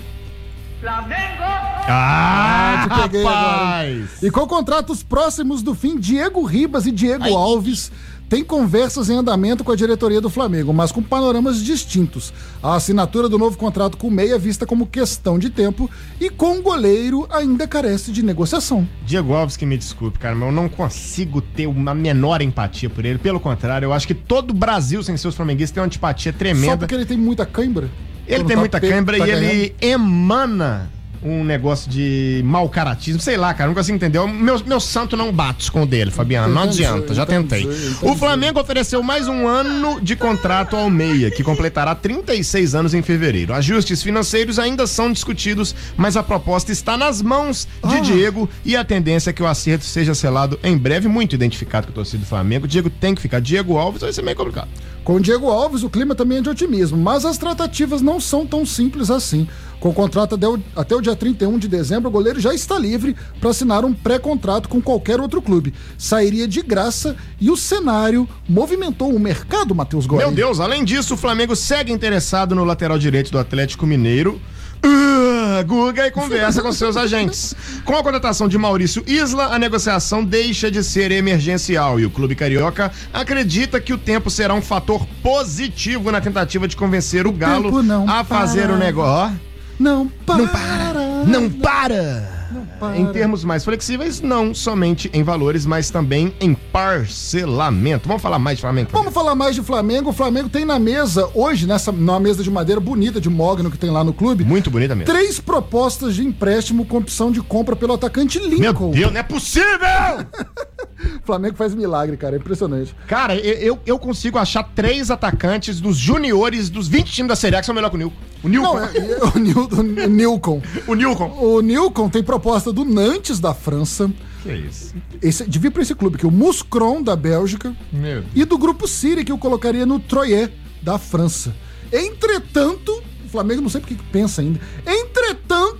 Ah, 1.87 2.87
te 2.87 3.01
peguei 3.01 3.23
rapaz! 3.23 4.23
E 4.23 4.29
com 4.31 4.45
contratos 4.47 5.03
próximos 5.03 5.61
do 5.61 5.73
fim, 5.73 5.97
Diego 5.99 6.43
Ribas 6.43 6.85
e 6.85 6.91
Diego 6.91 7.25
Alves 7.35 7.91
têm 8.29 8.43
conversas 8.43 9.09
em 9.09 9.15
andamento 9.15 9.63
com 9.63 9.71
a 9.71 9.75
diretoria 9.75 10.19
do 10.19 10.29
Flamengo, 10.29 10.73
mas 10.73 10.91
com 10.91 11.01
panoramas 11.01 11.63
distintos. 11.63 12.33
A 12.61 12.75
assinatura 12.75 13.29
do 13.29 13.37
novo 13.37 13.57
contrato 13.57 13.97
com 13.97 14.07
o 14.07 14.11
Meia 14.11 14.35
é 14.35 14.39
vista 14.39 14.65
como 14.65 14.87
questão 14.87 15.37
de 15.37 15.49
tempo 15.49 15.89
e 16.19 16.29
com 16.29 16.57
o 16.57 16.61
goleiro 16.61 17.27
ainda 17.29 17.67
carece 17.67 18.11
de 18.11 18.23
negociação. 18.23 18.87
Diego 19.05 19.33
Alves, 19.33 19.57
que 19.57 19.65
me 19.65 19.77
desculpe, 19.77 20.19
cara, 20.19 20.35
mas 20.35 20.47
eu 20.47 20.51
não 20.53 20.67
consigo 20.69 21.41
ter 21.41 21.67
uma 21.67 21.93
menor 21.93 22.41
empatia 22.41 22.89
por 22.89 23.05
ele. 23.05 23.19
Pelo 23.19 23.39
contrário, 23.39 23.85
eu 23.85 23.93
acho 23.93 24.07
que 24.07 24.13
todo 24.13 24.51
o 24.51 24.53
Brasil, 24.53 25.03
sem 25.03 25.15
seus 25.17 25.35
flamenguistas, 25.35 25.73
tem 25.73 25.81
uma 25.81 25.87
antipatia 25.87 26.31
Só 26.31 26.37
tremenda. 26.37 26.77
porque 26.77 26.95
ele 26.95 27.05
tem 27.05 27.17
muita 27.17 27.45
cãibra. 27.45 27.89
Ele 28.27 28.43
tem 28.43 28.55
tá 28.55 28.59
muita 28.59 28.79
cãibra 28.79 29.17
tá 29.17 29.23
e 29.23 29.31
ganhando. 29.31 29.43
ele 29.43 29.75
emana 29.79 30.89
um 31.25 31.43
negócio 31.43 31.89
de 31.89 32.41
mau 32.45 32.69
caratismo, 32.69 33.19
sei 33.19 33.35
lá, 33.35 33.51
cara, 33.53 33.67
não 33.67 33.73
consigo 33.75 33.95
entender. 33.95 34.19
O 34.19 34.27
Meu, 34.27 34.59
meu 34.65 34.79
santo 34.79 35.17
não 35.17 35.31
bate 35.31 35.71
com 35.71 35.81
o 35.81 35.85
dele, 35.85 36.11
Fabiano, 36.11 36.53
não 36.53 36.61
adianta, 36.61 37.13
já 37.15 37.25
tentei. 37.25 37.67
O 38.03 38.15
Flamengo 38.15 38.59
ofereceu 38.59 39.01
mais 39.01 39.27
um 39.27 39.47
ano 39.47 39.99
de 39.99 40.15
contrato 40.15 40.75
ao 40.75 40.89
Meia, 40.89 41.31
que 41.31 41.43
completará 41.43 41.95
36 41.95 42.75
anos 42.75 42.93
em 42.93 43.01
fevereiro. 43.01 43.53
Ajustes 43.53 44.03
financeiros 44.03 44.59
ainda 44.59 44.85
são 44.85 45.11
discutidos, 45.11 45.73
mas 45.97 46.15
a 46.15 46.21
proposta 46.21 46.71
está 46.71 46.95
nas 46.95 47.21
mãos 47.21 47.67
de 47.87 47.95
Ah. 47.95 47.99
Diego 48.01 48.47
e 48.63 48.75
a 48.75 48.83
tendência 48.83 49.31
é 49.31 49.33
que 49.33 49.41
o 49.41 49.47
acerto 49.47 49.83
seja 49.85 50.13
selado 50.13 50.59
em 50.63 50.77
breve, 50.77 51.07
muito 51.07 51.33
identificado 51.33 51.87
com 51.87 51.91
a 51.91 51.95
torcida 51.95 52.19
do 52.19 52.27
Flamengo. 52.27 52.67
Diego 52.67 52.89
tem 52.89 53.15
que 53.15 53.21
ficar. 53.21 53.39
Diego 53.41 53.77
Alves 53.77 54.01
vai 54.01 54.13
ser 54.13 54.21
meio 54.21 54.37
complicado. 54.37 54.67
Com 55.03 55.15
o 55.15 55.19
Diego 55.19 55.49
Alves, 55.49 55.83
o 55.83 55.89
clima 55.89 56.15
também 56.15 56.39
é 56.39 56.41
de 56.41 56.49
otimismo, 56.49 56.97
mas 56.97 57.25
as 57.25 57.37
tratativas 57.37 58.01
não 58.01 58.19
são 58.19 58.45
tão 58.45 58.65
simples 58.65 59.11
assim. 59.11 59.47
Com 59.85 59.91
o 59.91 59.93
contrato 59.93 60.33
até 60.75 60.95
o, 60.95 60.99
dia 60.99 61.15
31 61.15 61.59
de 61.59 61.67
dezembro, 61.67 62.09
o 62.09 62.11
goleiro 62.11 62.39
já 62.39 62.51
está 62.55 62.75
livre 62.75 63.15
para 63.39 63.51
assinar 63.51 63.85
um 63.85 63.93
pré-contrato 63.93 64.67
com 64.67 64.81
qualquer 64.81 65.19
outro 65.19 65.43
clube. 65.43 65.75
Sairia 65.95 66.47
de 66.47 66.63
graça 66.63 67.15
e 67.39 67.51
o 67.51 67.55
cenário 67.55 68.27
movimentou 68.49 69.13
o 69.13 69.19
mercado, 69.19 69.75
Matheus 69.75 70.07
Gomes. 70.07 70.25
Meu 70.25 70.33
Deus, 70.33 70.59
além 70.59 70.83
disso, 70.83 71.13
o 71.13 71.17
Flamengo 71.17 71.55
segue 71.55 71.91
interessado 71.91 72.55
no 72.55 72.63
lateral 72.63 72.97
direito 72.97 73.31
do 73.31 73.37
Atlético 73.37 73.85
Mineiro. 73.85 74.41
Uh, 74.83 75.63
Guga 75.63 76.07
e 76.07 76.09
conversa 76.09 76.63
com 76.63 76.71
seus 76.71 76.97
agentes. 76.97 77.55
Com 77.85 77.95
a 77.95 78.01
contratação 78.01 78.47
de 78.47 78.57
Maurício 78.57 79.03
Isla, 79.05 79.53
a 79.53 79.59
negociação 79.59 80.25
deixa 80.25 80.71
de 80.71 80.83
ser 80.83 81.11
emergencial 81.11 81.99
e 81.99 82.07
o 82.07 82.09
clube 82.09 82.33
carioca 82.33 82.91
acredita 83.13 83.79
que 83.79 83.93
o 83.93 83.99
tempo 83.99 84.31
será 84.31 84.55
um 84.55 84.63
fator 84.63 85.05
positivo 85.21 86.11
na 86.11 86.19
tentativa 86.19 86.67
de 86.67 86.75
convencer 86.75 87.27
o, 87.27 87.31
Galo 87.31 87.71
a 88.07 88.23
fazer 88.23 88.63
para. 88.63 88.73
o 88.73 88.77
negócio. 88.79 89.44
Não 89.79 90.07
para. 90.07 90.37
Não 90.37 90.47
para! 90.47 91.25
Não 91.25 91.49
para! 91.49 92.35
para. 92.79 92.97
Em 92.97 93.11
termos 93.11 93.43
mais 93.43 93.63
flexíveis, 93.63 94.21
não 94.21 94.53
somente 94.53 95.09
em 95.13 95.23
valores, 95.23 95.65
mas 95.65 95.89
também 95.89 96.33
em 96.39 96.53
parcelamento. 96.53 98.07
Vamos 98.07 98.21
falar 98.21 98.39
mais 98.39 98.57
de 98.57 98.61
Flamengo? 98.61 98.89
Vamos 98.91 99.13
falar 99.13 99.35
mais 99.35 99.55
de 99.55 99.61
Flamengo. 99.61 100.09
O 100.09 100.13
Flamengo 100.13 100.49
tem 100.49 100.65
na 100.65 100.77
mesa, 100.77 101.29
hoje, 101.33 101.65
nessa 101.65 101.91
numa 101.91 102.19
mesa 102.19 102.43
de 102.43 102.51
madeira 102.51 102.79
bonita 102.79 103.19
de 103.19 103.29
mogno 103.29 103.71
que 103.71 103.77
tem 103.77 103.89
lá 103.89 104.03
no 104.03 104.13
clube, 104.13 104.43
Muito 104.43 104.69
bonita 104.69 104.95
mesmo. 104.95 105.11
três 105.11 105.39
propostas 105.39 106.15
de 106.15 106.23
empréstimo 106.23 106.85
com 106.85 106.97
opção 106.97 107.31
de 107.31 107.41
compra 107.41 107.75
pelo 107.75 107.93
atacante 107.93 108.39
Meu 108.39 108.49
Lincoln. 108.49 108.91
Deus, 108.91 109.11
não 109.11 109.19
é 109.19 109.23
possível! 109.23 109.65
O 111.21 111.21
Flamengo 111.25 111.55
faz 111.55 111.73
milagre, 111.75 112.15
cara. 112.17 112.35
É 112.35 112.39
impressionante. 112.39 112.95
Cara, 113.07 113.35
eu, 113.35 113.79
eu- 113.85 113.99
consigo 113.99 114.37
achar 114.37 114.63
três 114.63 115.09
atacantes 115.09 115.79
dos 115.81 115.97
juniores 115.97 116.69
dos 116.69 116.87
20 116.87 117.11
times 117.11 117.29
da 117.29 117.35
Série 117.35 117.55
A 117.55 117.59
que 117.59 117.65
são 117.65 117.73
melhor 117.73 117.89
que 117.89 117.95
o 117.95 117.99
Nilcon. 117.99 118.15
O 118.43 118.47
Nilcon. 118.47 118.73
Não, 118.79 118.83
é, 118.85 118.97
é 118.97 119.23
o, 119.23 119.39
Nil, 119.39 119.69
o 119.71 120.07
Nilcon. 120.07 120.61
O 120.87 120.93
Nilcon. 120.93 121.37
O 121.41 121.61
Nilcon 121.61 122.09
tem 122.09 122.21
proposta 122.23 122.71
do 122.71 122.85
Nantes 122.85 123.39
da 123.39 123.53
França. 123.53 124.11
Que 124.43 124.53
isso? 124.53 124.93
Esse, 125.21 125.49
devia 125.49 125.71
pra 125.71 125.81
esse 125.81 125.95
clube 125.95 126.17
aqui, 126.17 126.27
o 126.27 126.31
Muscron 126.31 127.01
da 127.01 127.15
Bélgica. 127.15 127.75
Meu. 127.91 128.23
E 128.35 128.45
do 128.45 128.57
grupo 128.57 128.87
Siri, 128.87 129.25
que 129.25 129.31
eu 129.31 129.37
colocaria 129.39 129.85
no 129.85 129.99
Troyes 129.99 130.49
da 130.83 130.99
França. 130.99 131.55
Entretanto, 131.91 133.01
o 133.25 133.29
Flamengo 133.29 133.61
não 133.61 133.69
sei 133.69 133.81
porque 133.81 133.95
que 133.95 134.03
pensa 134.03 134.41
ainda. 134.41 134.59
Entretanto, 134.85 135.74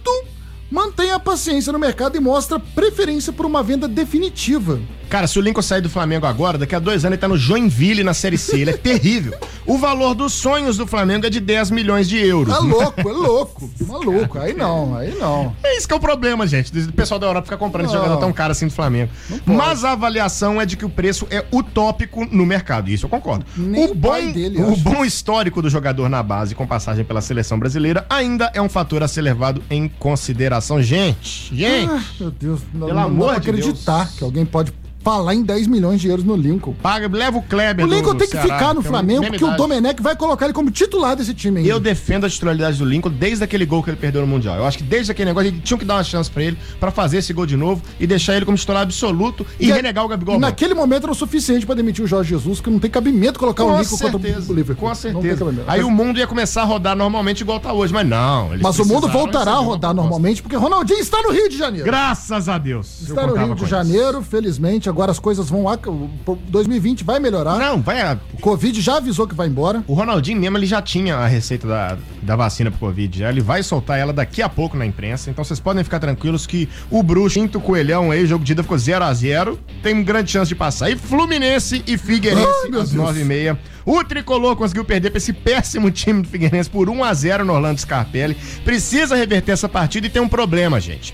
mantém 0.76 1.12
a 1.12 1.18
paciência 1.18 1.72
no 1.72 1.80
mercado 1.80 2.18
e 2.18 2.20
mostra 2.20 2.60
preferência 2.60 3.32
por 3.32 3.46
uma 3.46 3.64
venda 3.64 3.88
definitiva. 3.88 4.78
Cara, 5.10 5.28
se 5.28 5.38
o 5.38 5.42
Lincoln 5.42 5.62
sair 5.62 5.82
do 5.82 5.90
Flamengo 5.90 6.26
agora, 6.26 6.58
daqui 6.58 6.76
a 6.76 6.80
dois 6.80 7.06
anos 7.06 7.14
ele 7.16 7.22
tá 7.22 7.28
no 7.28 7.38
Joinville 7.38 8.04
na 8.04 8.14
Série 8.14 8.38
C. 8.38 8.60
Ele 8.62 8.72
é 8.72 8.78
terrível. 8.78 9.34
O 9.66 9.78
valor 9.78 10.14
dos 10.14 10.34
sonhos 10.34 10.78
do 10.78 10.86
Flamengo 10.86 11.26
é 11.26 11.30
de 11.30 11.40
10 11.40 11.72
milhões 11.72 12.08
de 12.08 12.18
euros. 12.18 12.54
É 12.56 12.60
louco, 12.60 13.00
é 13.00 13.04
louco. 13.14 13.70
Maluco. 13.88 14.40
Aí 14.40 14.54
não, 14.54 14.96
aí 14.96 15.16
não. 15.16 15.56
É 15.64 15.78
isso 15.78 15.88
que 15.88 15.94
é 15.94 15.98
o 15.98 16.00
problema, 16.00 16.46
gente. 16.46 16.72
O 16.88 16.94
pessoal 16.94 17.20
da 17.20 17.28
Europa 17.28 17.46
fica 17.46 17.58
comprando 17.58 17.86
esse 17.86 17.94
jogador 17.96 18.18
tão 18.18 18.32
caro 18.34 18.52
assim 18.52 18.68
do 18.68 18.74
Flamengo. 18.74 19.12
Mas 19.46 19.84
a 19.84 19.92
avaliação 19.94 20.62
é 20.62 20.66
de 20.66 20.76
que 20.78 20.86
o 20.86 20.90
preço 20.90 21.28
é 21.30 21.44
utópico 21.52 22.26
no 22.26 22.46
mercado. 22.46 22.90
Isso 22.90 23.06
eu 23.06 23.10
concordo. 23.10 23.46
Nem 23.56 23.86
o 23.92 23.96
bom, 23.96 24.32
dele, 24.32 24.62
o 24.62 24.72
acho. 24.74 24.82
bom 24.82 25.04
histórico 25.06 25.62
do 25.62 25.70
jogador 25.70 26.10
na 26.10 26.22
base 26.22 26.54
com 26.56 26.66
passagem 26.68 27.04
pela 27.06 27.22
seleção 27.22 27.58
brasileira 27.58 28.06
ainda 28.10 28.52
é 28.54 28.62
um 28.62 28.70
fator 28.70 29.02
a 29.04 29.08
ser 29.08 29.22
levado 29.22 29.64
em 29.70 29.88
consideração. 29.88 30.82
Gente, 30.82 31.56
gente. 31.56 31.90
Ah, 31.92 32.04
meu 32.20 32.32
Deus, 32.32 32.62
não, 32.74 32.88
Pelo 32.88 33.00
não 33.00 33.06
amor 33.08 33.28
dá 33.28 33.34
pra 33.34 33.40
de 33.42 33.50
acreditar 33.50 34.04
Deus. 34.06 34.16
que 34.18 34.24
alguém 34.24 34.46
pode 34.46 34.72
falar 35.06 35.36
em 35.36 35.44
10 35.44 35.68
milhões 35.68 36.02
de 36.02 36.08
euros 36.08 36.26
no 36.26 36.36
Lincoln. 36.36 36.74
Paga, 36.82 37.08
leva 37.08 37.38
o 37.38 37.42
Kleber 37.44 37.86
O 37.86 37.88
Lincoln 37.90 38.16
tem 38.16 38.28
que 38.28 38.32
Ceará, 38.34 38.58
ficar 38.58 38.74
no 38.74 38.82
tem 38.82 38.90
Flamengo, 38.90 39.26
porque 39.28 39.46
o. 39.46 39.56
Domenech 39.56 40.02
vai 40.02 40.16
colocar 40.16 40.46
ele 40.46 40.54
como 40.54 40.72
titular 40.72 41.16
desse 41.16 41.32
time 41.36 41.60
ainda. 41.60 41.70
Eu 41.70 41.80
defendo 41.80 42.26
a 42.26 42.30
titularidade 42.30 42.80
do 42.80 42.86
Lincoln 42.86 43.12
desde 43.12 43.44
aquele 43.44 43.66
gol 43.68 43.84
que 43.84 43.92
ele 43.92 43.98
perdeu 43.98 44.22
no 44.22 44.28
Mundial. 44.28 44.56
Eu 44.58 44.66
acho 44.66 44.80
que 44.80 44.84
desde 44.84 45.12
aquele 45.12 45.30
negócio 45.30 45.50
ele 45.50 45.60
tinha 45.64 45.78
que 45.78 45.86
dar 45.86 45.96
uma 45.98 46.04
chance 46.04 46.30
pra 46.30 46.42
ele 46.44 46.58
pra 46.80 46.90
fazer 46.90 47.18
esse 47.20 47.32
gol 47.34 47.46
de 47.46 47.56
novo 47.56 47.82
e 48.00 48.08
deixar 48.08 48.36
ele 48.36 48.46
como 48.46 48.58
titular 48.58 48.82
absoluto 48.82 49.46
e, 49.60 49.72
a- 49.72 49.76
renegar 49.76 50.04
o 50.04 50.08
Gabigol. 50.08 50.36
E 50.36 50.40
naquele 50.40 50.74
momento 50.74 51.04
era 51.04 51.12
o 51.12 51.16
suficiente 51.16 51.66
pra 51.68 51.76
demitir 51.76 52.04
o 52.04 52.08
Jorge 52.08 52.32
Jesus, 52.32 52.60
que 52.60 52.70
não 52.72 52.80
tem 52.80 52.90
cabimento 52.90 53.38
colocar 53.40 53.64
o 53.64 53.68
Com 53.68 53.80
Lincoln 53.80 53.98
contra 53.98 54.20
certeza, 54.20 54.52
o 54.52 54.56
Liverpool. 54.56 54.90
com 54.90 54.96
certeza. 54.96 55.46
Aí 55.68 55.84
o 55.84 55.92
mundo 55.92 56.18
ia 56.18 56.26
começar 56.26 56.64
a 56.64 56.66
rodar 56.66 56.96
normalmente 56.96 57.42
igual 57.42 57.60
tá 57.60 57.72
hoje, 57.72 57.94
mas 57.94 58.08
não. 58.08 58.50
Mas 58.60 58.80
o 58.80 58.86
mundo 58.86 59.08
voltará 59.08 59.52
a 59.52 59.58
rodar 59.58 59.94
normalmente, 59.94 60.42
porque 60.42 60.56
Ronaldinho 60.56 61.00
está 61.00 61.22
no 61.22 61.32
Rio 61.32 61.48
de 61.48 61.58
Janeiro. 61.58 61.86
Graças 61.86 62.50
a 62.50 62.58
Deus. 62.58 63.02
Eu 63.08 63.10
Está 63.16 63.28
no 63.28 63.36
Rio 63.36 63.54
de. 63.54 63.66
Janeiro, 63.68 64.22
felizmente. 64.24 64.90
Agora 64.96 65.12
as 65.12 65.20
coisas 65.20 65.50
vão. 65.50 65.68
ac- 65.68 65.90
o 65.90 66.10
2020 66.48 67.04
vai 67.04 67.20
melhorar. 67.20 67.60
Não, 67.60 67.82
vai. 67.82 68.02
a- 68.02 68.18
O 68.34 68.38
Covid 68.40 68.80
já 68.80 68.96
avisou 68.96 69.28
que 69.28 69.36
vai 69.36 69.46
embora. 69.48 69.84
O 69.88 69.94
Ronaldinho 69.94 70.40
mesmo, 70.40 70.58
ele 70.58 70.66
já 70.66 70.82
tinha 70.82 71.18
a 71.18 71.28
receita 71.28 71.68
da, 71.68 71.98
da 72.22 72.36
vacina 72.38 72.72
pro 72.72 72.80
Covid. 72.80 73.22
Ele 73.26 73.42
vai 73.42 73.62
soltar 73.62 74.00
ela 74.00 74.14
daqui 74.14 74.42
a 74.42 74.48
pouco 74.48 74.78
na 74.78 74.86
imprensa. 74.86 75.30
Então 75.30 75.44
vocês 75.44 75.60
podem 75.60 75.84
ficar 75.84 76.00
tranquilos 76.00 76.48
que 76.48 76.70
o 76.90 77.04
Bruxo, 77.04 77.38
quinto 77.38 77.60
coelhão 77.60 78.10
aí, 78.10 78.24
o 78.24 78.28
jogo 78.28 78.46
de 78.46 78.54
ida 78.54 78.64
ficou 78.64 78.78
0 78.78 79.04
a 79.04 79.14
0 79.14 79.60
Tem 79.84 80.02
grande 80.02 80.32
chance 80.32 80.48
de 80.48 80.56
passar. 80.56 80.90
E 80.90 80.96
Fluminense 80.96 81.84
e 81.86 81.92
Ai, 81.92 81.98
Figueirense 81.98 82.70
meu 82.70 82.80
às 82.80 82.92
Deus. 82.92 83.04
9h30. 83.18 83.58
O 83.86 84.02
Tricolor 84.02 84.56
conseguiu 84.56 84.86
perder 84.86 85.10
pra 85.10 85.18
esse 85.18 85.34
péssimo 85.34 85.92
time 85.92 86.22
do 86.22 86.30
Figueirense 86.30 86.70
por 86.70 86.90
1 86.90 87.04
a 87.04 87.14
0 87.14 87.44
no 87.44 87.52
Orlando 87.54 87.82
Scarpelli. 87.82 88.36
Precisa 88.64 89.14
reverter 89.16 89.52
essa 89.52 89.68
partida 89.68 90.08
e 90.08 90.10
tem 90.10 90.22
um 90.22 90.28
problema, 90.30 90.80
gente. 90.80 91.14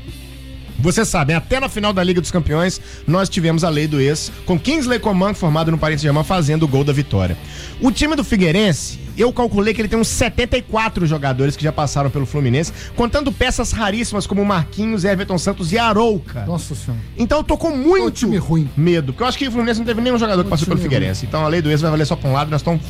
Vocês 0.82 1.08
sabem, 1.08 1.36
até 1.36 1.60
na 1.60 1.70
final 1.70 1.94
da 1.94 2.04
Liga 2.04 2.20
dos 2.20 2.32
Campeões, 2.32 2.82
nós 3.08 3.30
tivemos 3.30 3.64
a 3.64 3.70
lei 3.70 3.88
do 3.88 4.02
ex, 4.02 4.32
com 4.48 4.60
Kingsley 4.60 5.00
Coman, 5.00 5.34
formado 5.36 5.70
no 5.70 5.78
Paris 5.78 6.02
Saint-Germain, 6.02 6.24
fazendo 6.24 6.64
o 6.64 6.68
gol 6.68 6.84
da 6.84 6.92
vitória. 6.92 7.38
O 7.80 7.92
time 7.92 8.16
do 8.16 8.24
Figueirense, 8.24 9.00
eu 9.16 9.32
calculei 9.32 9.76
que 9.76 9.82
ele 9.82 9.88
tem 9.88 10.00
uns 10.00 10.08
74 10.08 11.06
jogadores 11.06 11.56
que 11.56 11.64
já 11.64 11.72
passaram 11.72 12.10
pelo 12.10 12.26
Fluminense, 12.26 12.74
contando 12.96 13.32
peças 13.32 13.72
raríssimas 13.72 14.26
como 14.26 14.44
Marquinhos, 14.44 15.06
Everton 15.06 15.38
Santos 15.38 15.72
e 15.72 15.78
Arouca. 15.78 16.46
Nossa 16.46 16.74
senhora. 16.74 17.02
Então 17.16 17.38
eu 17.38 17.44
tô 17.44 17.58
com 17.58 17.70
muito 17.70 18.28
ruim. 18.40 18.68
medo, 18.76 19.14
porque 19.14 19.24
eu 19.24 19.28
acho 19.28 19.38
que 19.38 19.48
o 19.48 19.52
Fluminense 19.52 19.80
não 19.80 19.86
teve 19.86 20.02
nenhum 20.02 20.18
jogador 20.18 20.44
que 20.44 20.50
passou 20.50 20.68
pelo 20.68 20.80
Figueirense. 20.80 21.28
Então 21.28 21.46
a 21.46 21.48
lei 21.48 21.62
do 21.62 21.70
ex 21.70 21.80
vai 21.82 21.92
valer 21.92 22.06
só 22.08 22.16
pra 22.16 22.28
um 22.28 22.34
lado, 22.34 22.50
nós 22.50 22.62
estamos 22.62 22.82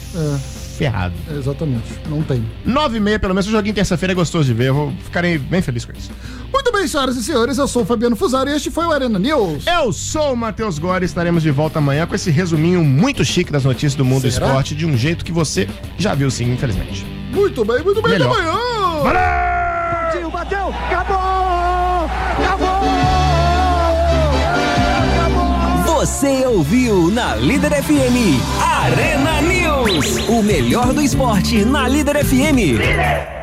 ferrados. 0.82 1.18
É, 1.30 1.38
exatamente. 1.38 1.84
Não 2.10 2.24
tem. 2.24 2.44
9 2.66 2.98
e 2.98 3.00
meia, 3.00 3.20
pelo 3.20 3.34
menos, 3.34 3.48
o 3.48 3.52
joguinho 3.52 3.76
terça-feira 3.76 4.14
é 4.14 4.16
gostoso 4.16 4.46
de 4.46 4.54
ver, 4.54 4.70
eu 4.70 4.74
vou 4.74 4.94
ficarei 5.04 5.38
bem 5.38 5.62
feliz 5.62 5.86
com 5.86 5.92
isso. 5.92 6.12
Muito 6.52 6.72
bem, 6.72 6.88
senhoras 6.88 7.16
e 7.16 7.24
senhores. 7.24 7.58
Eu 7.58 7.68
sou 7.68 7.84
o 7.84 7.86
Fabiano 7.86 8.16
Fusaro 8.16 8.50
e 8.50 8.54
este 8.54 8.72
foi 8.72 8.86
o 8.86 8.92
Arena 8.92 9.20
News. 9.20 9.66
Eu 9.68 9.94
sou 9.94 10.34
o 10.34 10.38
Matheus 10.38 10.80
Gore 10.80 11.04
e 11.04 11.06
estaremos 11.06 11.44
de 11.44 11.52
volta 11.52 11.80
amanhã 11.80 12.08
com 12.08 12.16
esse 12.16 12.32
resuminho 12.32 12.84
muito 12.84 13.24
chique 13.24 13.52
das 13.52 13.64
notícias 13.64 13.96
do 13.96 14.04
mundo 14.04 14.24
do 14.24 14.28
esporte, 14.28 14.76
de 14.76 14.86
um 14.86 14.98
jeito 14.98 15.24
que 15.24 15.32
você 15.32 15.68
já 15.98 16.16
viu 16.16 16.32
sim, 16.32 16.52
infelizmente. 16.52 17.06
Muito 17.32 17.64
bem, 17.64 17.84
muito 17.84 18.02
bem. 18.02 18.14
Melhor. 18.14 18.32
Até 19.06 20.20
amanhã. 20.20 20.30
bateu, 20.30 20.68
acabou! 20.70 22.10
Acabou! 22.44 23.21
Você 26.22 26.46
ouviu 26.46 27.10
na 27.10 27.34
Líder 27.34 27.72
FM 27.82 28.40
Arena 28.62 29.42
News. 29.42 30.18
O 30.30 30.44
melhor 30.44 30.94
do 30.94 31.02
esporte 31.02 31.66
na 31.66 31.88
Líder 31.88 32.24
FM. 32.24 32.78
Líder 32.78 33.41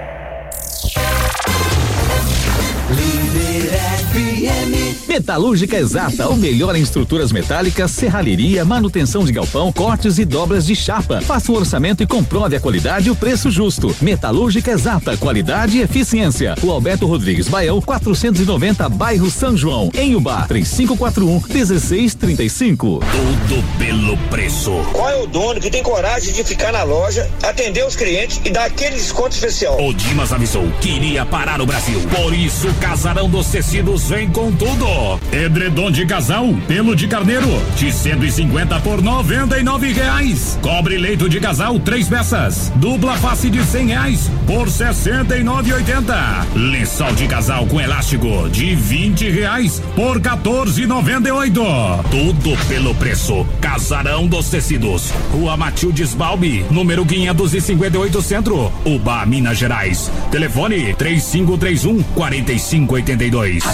FM. 4.38 5.08
Metalúrgica 5.08 5.76
Exata, 5.76 6.28
o 6.28 6.36
melhor 6.36 6.76
em 6.76 6.82
estruturas 6.82 7.32
metálicas, 7.32 7.90
serralheria, 7.90 8.64
manutenção 8.64 9.24
de 9.24 9.32
galpão, 9.32 9.72
cortes 9.72 10.18
e 10.18 10.24
dobras 10.24 10.64
de 10.64 10.76
chapa. 10.76 11.20
Faça 11.20 11.50
um 11.50 11.56
orçamento 11.56 12.02
e 12.02 12.06
comprove 12.06 12.54
a 12.54 12.60
qualidade 12.60 13.08
e 13.08 13.10
o 13.10 13.16
preço 13.16 13.50
justo. 13.50 13.94
Metalúrgica 14.00 14.70
Exata, 14.70 15.16
qualidade 15.16 15.78
e 15.78 15.80
eficiência. 15.80 16.54
O 16.62 16.70
Alberto 16.70 17.06
Rodrigues 17.06 17.48
Baião, 17.48 17.80
490, 17.80 18.88
bairro 18.90 19.28
São 19.30 19.56
João, 19.56 19.90
em 19.94 20.14
Ubá, 20.14 20.44
3541 20.46 21.42
1635. 21.48 23.00
Tudo 23.00 23.64
pelo 23.78 24.16
preço. 24.28 24.70
Qual 24.92 25.10
é 25.10 25.16
o 25.16 25.26
dono 25.26 25.60
que 25.60 25.70
tem 25.70 25.82
coragem 25.82 26.32
de 26.32 26.44
ficar 26.44 26.72
na 26.72 26.84
loja, 26.84 27.28
atender 27.42 27.84
os 27.84 27.96
clientes 27.96 28.40
e 28.44 28.50
dar 28.50 28.66
aquele 28.66 28.94
desconto 28.94 29.34
especial? 29.34 29.82
O 29.84 29.92
Dimas 29.92 30.32
avisou 30.32 30.70
que 30.80 30.90
iria 30.90 31.26
parar 31.26 31.60
o 31.60 31.66
Brasil. 31.66 32.00
Por 32.14 32.32
isso, 32.32 32.68
o 32.68 32.74
Casarão 32.74 33.28
dos 33.28 33.48
Tecidos 33.48 34.08
vem 34.08 34.27
com 34.30 34.52
tudo. 34.52 35.20
Edredom 35.32 35.90
de 35.90 36.06
casal, 36.06 36.54
pelo 36.66 36.94
de 36.94 37.06
carneiro, 37.06 37.48
de 37.76 37.92
150 37.92 38.80
por 38.80 39.02
99 39.02 39.92
reais. 39.92 40.58
Cobre 40.62 40.96
leito 40.96 41.28
de 41.28 41.40
casal, 41.40 41.78
três 41.80 42.08
peças. 42.08 42.72
Dupla 42.76 43.16
face 43.16 43.50
de 43.50 43.62
100 43.62 43.86
reais 43.86 44.30
por 44.46 44.68
69,80. 44.68 46.46
Lençol 46.54 47.12
de 47.14 47.26
casal 47.26 47.66
com 47.66 47.80
elástico, 47.80 48.48
de 48.50 48.74
20 48.74 49.30
reais 49.30 49.82
por 49.94 50.20
14,98. 50.20 52.04
Tudo 52.10 52.56
pelo 52.68 52.94
preço. 52.94 53.46
Casarão 53.60 54.26
dos 54.26 54.48
Tecidos. 54.48 55.10
Rua 55.32 55.56
Matildes 55.56 56.14
Balbi, 56.14 56.64
número 56.70 57.04
558 57.04 58.22
Centro, 58.22 58.72
Uba, 58.84 59.24
Minas 59.26 59.58
Gerais. 59.58 60.10
Telefone 60.30 60.94
3531 60.94 62.02
4582. 62.14 63.64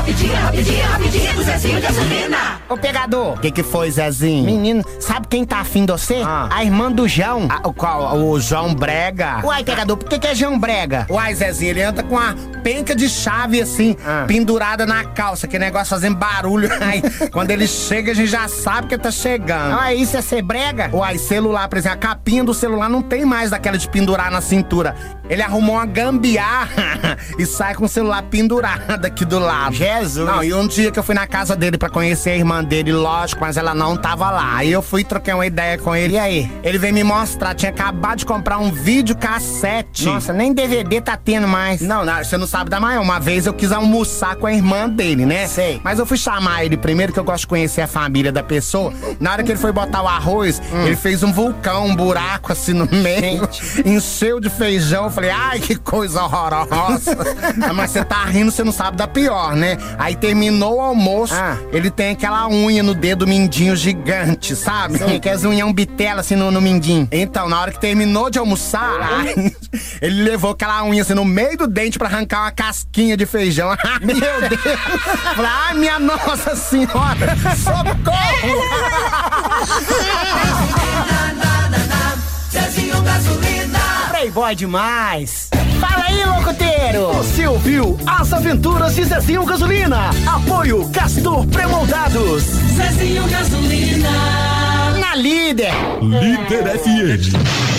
Rapidinho, 0.00 0.32
rapidinho, 0.34 0.82
rapidinho, 0.82 0.86
rapidinho 0.86 1.34
do 1.34 1.42
Zezinho 1.42 1.78
Gasolina. 1.78 2.38
Ô 2.70 2.76
pegador, 2.78 3.34
o 3.34 3.38
que 3.38 3.50
que 3.50 3.62
foi, 3.62 3.90
Zezinho? 3.90 4.46
Menino, 4.46 4.82
sabe 4.98 5.26
quem 5.28 5.44
tá 5.44 5.58
afim 5.58 5.84
de 5.84 5.92
você? 5.92 6.22
A 6.24 6.64
irmã 6.64 6.90
do 6.90 7.06
João. 7.06 7.48
o 7.62 7.70
qual? 7.70 8.16
O 8.16 8.40
João 8.40 8.74
Brega. 8.74 9.44
Uai, 9.44 9.62
pegador, 9.62 9.98
por 9.98 10.08
que 10.08 10.18
que 10.18 10.26
é 10.28 10.34
João 10.34 10.58
Brega? 10.58 11.06
Uai, 11.10 11.34
Zezinho, 11.34 11.72
ele 11.72 11.82
anda 11.82 12.02
com 12.02 12.14
uma 12.14 12.34
penca 12.62 12.94
de 12.94 13.10
chave 13.10 13.60
assim, 13.60 13.94
pendurada 14.26 14.86
na 14.86 15.04
calça, 15.04 15.46
que 15.46 15.58
negócio 15.58 15.90
fazendo 15.90 16.16
barulho. 16.16 16.70
Aí, 16.80 17.02
quando 17.30 17.50
ele 17.50 17.66
chega, 17.66 18.12
a 18.12 18.14
gente 18.14 18.30
já 18.30 18.48
sabe 18.48 18.88
que 18.88 18.94
ele 18.94 19.02
tá 19.02 19.10
chegando. 19.10 19.78
Ah, 19.78 19.92
isso 19.92 20.16
é 20.16 20.22
ser 20.22 20.40
brega? 20.40 20.88
Uai, 20.94 21.18
celular, 21.18 21.68
por 21.68 21.76
exemplo, 21.76 21.98
a 21.98 22.00
capinha 22.00 22.42
do 22.42 22.54
celular 22.54 22.88
não 22.88 23.02
tem 23.02 23.26
mais 23.26 23.50
daquela 23.50 23.76
de 23.76 23.86
pendurar 23.86 24.30
na 24.30 24.40
cintura. 24.40 24.96
Ele 25.28 25.42
arrumou 25.42 25.76
uma 25.76 25.86
gambiarra 25.86 27.18
e 27.38 27.44
sai 27.46 27.74
com 27.74 27.84
o 27.84 27.88
celular 27.88 28.22
pendurado 28.22 29.04
aqui 29.04 29.24
do 29.24 29.38
lado. 29.38 29.76
Jesus. 29.98 30.26
Não, 30.26 30.42
e 30.42 30.54
um 30.54 30.66
dia 30.66 30.90
que 30.90 30.98
eu 30.98 31.02
fui 31.02 31.14
na 31.14 31.26
casa 31.26 31.56
dele 31.56 31.76
pra 31.76 31.88
conhecer 31.88 32.30
a 32.30 32.36
irmã 32.36 32.62
dele, 32.62 32.92
lógico, 32.92 33.40
mas 33.40 33.56
ela 33.56 33.74
não 33.74 33.96
tava 33.96 34.30
lá. 34.30 34.56
Aí 34.56 34.70
eu 34.70 34.82
fui 34.82 35.04
troquei 35.04 35.34
uma 35.34 35.46
ideia 35.46 35.78
com 35.78 35.94
ele. 35.94 36.14
E 36.14 36.18
aí? 36.18 36.52
Ele 36.62 36.78
veio 36.78 36.94
me 36.94 37.02
mostrar, 37.02 37.54
tinha 37.54 37.70
acabado 37.70 38.18
de 38.18 38.26
comprar 38.26 38.58
um 38.58 38.70
vídeo 38.70 39.16
cassete. 39.16 40.04
Nossa, 40.04 40.32
nem 40.32 40.52
DVD 40.52 41.00
tá 41.00 41.16
tendo 41.16 41.48
mais. 41.48 41.80
Não, 41.80 42.04
não, 42.04 42.22
você 42.22 42.36
não 42.36 42.46
sabe 42.46 42.70
da 42.70 42.78
maior. 42.78 43.02
Uma 43.02 43.18
vez 43.18 43.46
eu 43.46 43.52
quis 43.52 43.72
almoçar 43.72 44.36
com 44.36 44.46
a 44.46 44.52
irmã 44.52 44.88
dele, 44.88 45.26
né? 45.26 45.46
Sei. 45.46 45.80
Mas 45.82 45.98
eu 45.98 46.06
fui 46.06 46.16
chamar 46.16 46.64
ele 46.64 46.76
primeiro, 46.76 47.12
que 47.12 47.18
eu 47.18 47.24
gosto 47.24 47.42
de 47.42 47.46
conhecer 47.48 47.80
a 47.80 47.86
família 47.86 48.30
da 48.30 48.42
pessoa. 48.42 48.92
Na 49.18 49.32
hora 49.32 49.42
que 49.42 49.50
ele 49.50 49.58
foi 49.58 49.72
botar 49.72 50.02
o 50.02 50.08
arroz, 50.08 50.60
ele 50.84 50.96
fez 50.96 51.22
um 51.22 51.32
vulcão, 51.32 51.86
um 51.86 51.94
buraco 51.94 52.52
assim 52.52 52.72
no 52.72 52.86
meio, 52.86 53.48
encheu 53.84 54.40
de 54.40 54.50
feijão. 54.50 55.04
Eu 55.04 55.10
falei, 55.10 55.30
ai, 55.30 55.60
que 55.60 55.76
coisa 55.76 56.22
horrorosa. 56.22 57.16
Mas 57.74 57.90
você 57.90 58.04
tá 58.04 58.24
rindo, 58.24 58.50
você 58.50 58.62
não 58.62 58.72
sabe 58.72 58.96
da 58.96 59.06
pior, 59.06 59.54
né? 59.56 59.76
Aí 59.98 60.16
terminou 60.16 60.76
o 60.76 60.80
almoço, 60.80 61.34
ele 61.72 61.90
tem 61.90 62.12
aquela 62.12 62.48
unha 62.48 62.82
no 62.82 62.94
dedo 62.94 63.26
mindinho 63.26 63.76
gigante, 63.76 64.56
sabe? 64.56 64.98
Que 65.20 65.28
as 65.28 65.44
unhas 65.44 65.70
bitela 65.72 66.20
assim 66.20 66.36
no, 66.36 66.50
no 66.50 66.60
mindinho. 66.60 67.06
Então, 67.12 67.48
na 67.48 67.60
hora 67.60 67.70
que 67.70 67.80
terminou 67.80 68.30
de 68.30 68.38
almoçar, 68.38 68.98
ai, 69.00 69.52
ele 70.00 70.22
levou 70.22 70.52
aquela 70.52 70.82
unha 70.84 71.02
assim 71.02 71.14
no 71.14 71.24
meio 71.24 71.56
do 71.56 71.66
dente 71.66 71.98
pra 71.98 72.08
arrancar 72.08 72.42
uma 72.42 72.50
casquinha 72.50 73.16
de 73.16 73.26
feijão. 73.26 73.70
Meu 74.00 74.16
Deus! 74.16 74.60
Falei, 75.36 75.50
ai, 75.50 75.74
minha 75.74 75.98
nossa 75.98 76.56
senhora! 76.56 77.36
Socorro! 77.56 78.00
Playboy 84.10 84.54
demais! 84.54 85.48
Fala 85.80 86.04
aí, 86.04 86.24
locuteiro! 86.24 86.99
Ouviu 87.80 87.96
As 88.06 88.32
Aventuras 88.32 88.94
de 88.94 89.04
Zezinho 89.04 89.44
Gasolina. 89.44 90.10
Apoio 90.26 90.86
Castor 90.90 91.46
Premoldados. 91.46 92.42
Zezinho 92.74 93.26
Gasolina. 93.28 94.10
Na 95.00 95.14
líder! 95.14 95.72
Líder 96.02 96.78
FM. 96.78 97.70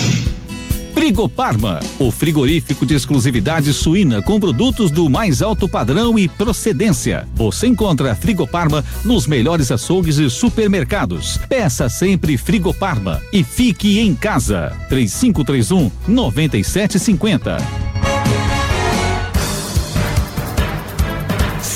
Frigo 0.94 1.30
Parma, 1.30 1.80
o 2.00 2.12
frigorífico 2.12 2.86
de 2.86 2.96
exclusividade 2.96 3.74
suína 3.74 4.22
com 4.22 4.40
produtos 4.40 4.92
do 4.92 5.10
mais 5.10 5.42
alto 5.42 5.68
padrão 5.68 6.18
e 6.18 6.28
procedência. 6.28 7.28
Você 7.36 7.68
encontra 7.68 8.16
Frigo 8.16 8.48
Parma 8.48 8.84
nos 9.06 9.26
melhores 9.26 9.72
açougues 9.72 10.18
e 10.18 10.30
supermercados. 10.30 11.40
Peça 11.50 11.90
sempre 11.90 12.38
Frigo 12.38 12.74
Parma 12.74 13.22
e 13.32 13.44
fique 13.44 14.00
em 14.00 14.14
casa. 14.16 14.74
3531 14.90 15.92
9750. 16.08 17.91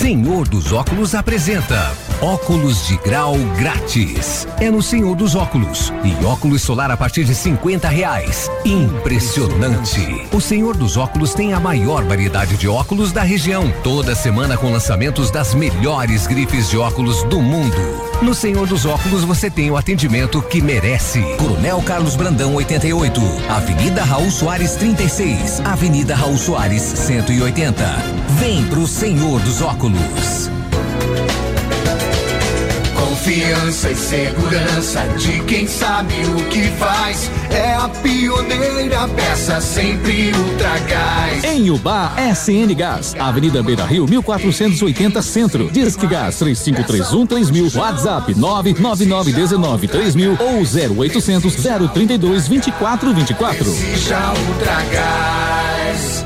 Senhor 0.06 0.48
dos 0.48 0.72
Óculos 0.72 1.16
apresenta 1.16 1.92
Óculos 2.22 2.88
de 2.88 2.96
grau 2.98 3.36
grátis. 3.58 4.48
É 4.60 4.72
no 4.72 4.82
Senhor 4.82 5.16
dos 5.16 5.36
Óculos. 5.36 5.92
E 6.04 6.26
óculos 6.26 6.62
solar 6.62 6.90
a 6.90 6.96
partir 6.96 7.26
de 7.26 7.36
50 7.36 7.90
reais. 7.90 8.50
Impressionante. 8.64 10.26
O 10.32 10.40
Senhor 10.40 10.78
dos 10.78 10.96
Óculos 10.96 11.34
tem 11.34 11.54
a 11.54 11.60
maior 11.60 12.06
variedade 12.06 12.56
de 12.56 12.70
óculos 12.70 13.12
da 13.12 13.22
região. 13.22 13.72
Toda 13.84 14.16
semana 14.16 14.58
com 14.58 14.72
lançamentos 14.72 15.30
das 15.30 15.54
melhores 15.54 16.26
grifes 16.26 16.70
de 16.70 16.78
óculos 16.78 17.22
do 17.24 17.42
mundo. 17.42 17.76
No 18.22 18.34
Senhor 18.34 18.66
dos 18.66 18.86
Óculos 18.86 19.26
você 19.26 19.50
tem 19.50 19.70
o 19.70 19.76
atendimento 19.76 20.42
que 20.42 20.62
merece. 20.62 21.22
Coronel 21.38 21.82
Carlos 21.82 22.16
Brandão 22.16 22.56
88, 22.56 23.22
Avenida 23.50 24.04
Raul 24.04 24.32
Soares 24.32 24.76
36, 24.76 25.60
Avenida 25.66 26.16
Raul 26.16 26.38
Soares 26.38 26.82
180. 26.82 27.84
Vem 28.40 28.66
pro 28.68 28.88
Senhor 28.88 29.42
dos 29.42 29.62
Óculos. 29.62 30.55
Confiança 33.26 33.90
e 33.90 33.96
segurança 33.96 35.02
de 35.18 35.42
quem 35.46 35.66
sabe 35.66 36.14
o 36.28 36.48
que 36.48 36.62
faz. 36.78 37.32
É 37.50 37.74
a 37.74 37.90
pioneira 37.90 39.08
peça 39.08 39.60
sempre 39.60 40.32
Ultragás. 40.32 41.44
Em 41.44 41.72
Ubá, 41.72 42.14
SN 42.36 42.72
Gás, 42.76 43.16
Avenida 43.18 43.64
Beira 43.64 43.84
Rio, 43.84 44.08
1480 44.08 45.24
Centro. 45.24 45.72
Disque 45.72 46.06
Gás 46.06 46.38
3531 46.38 47.26
3000, 47.26 47.72
WhatsApp 47.74 48.36
99919 48.36 49.88
3000 49.88 50.38
ou 50.40 50.62
0800 51.08 51.56
032 51.56 52.48
2424. 52.48 53.68
Exija 53.68 54.34
Ultragás. 54.50 56.24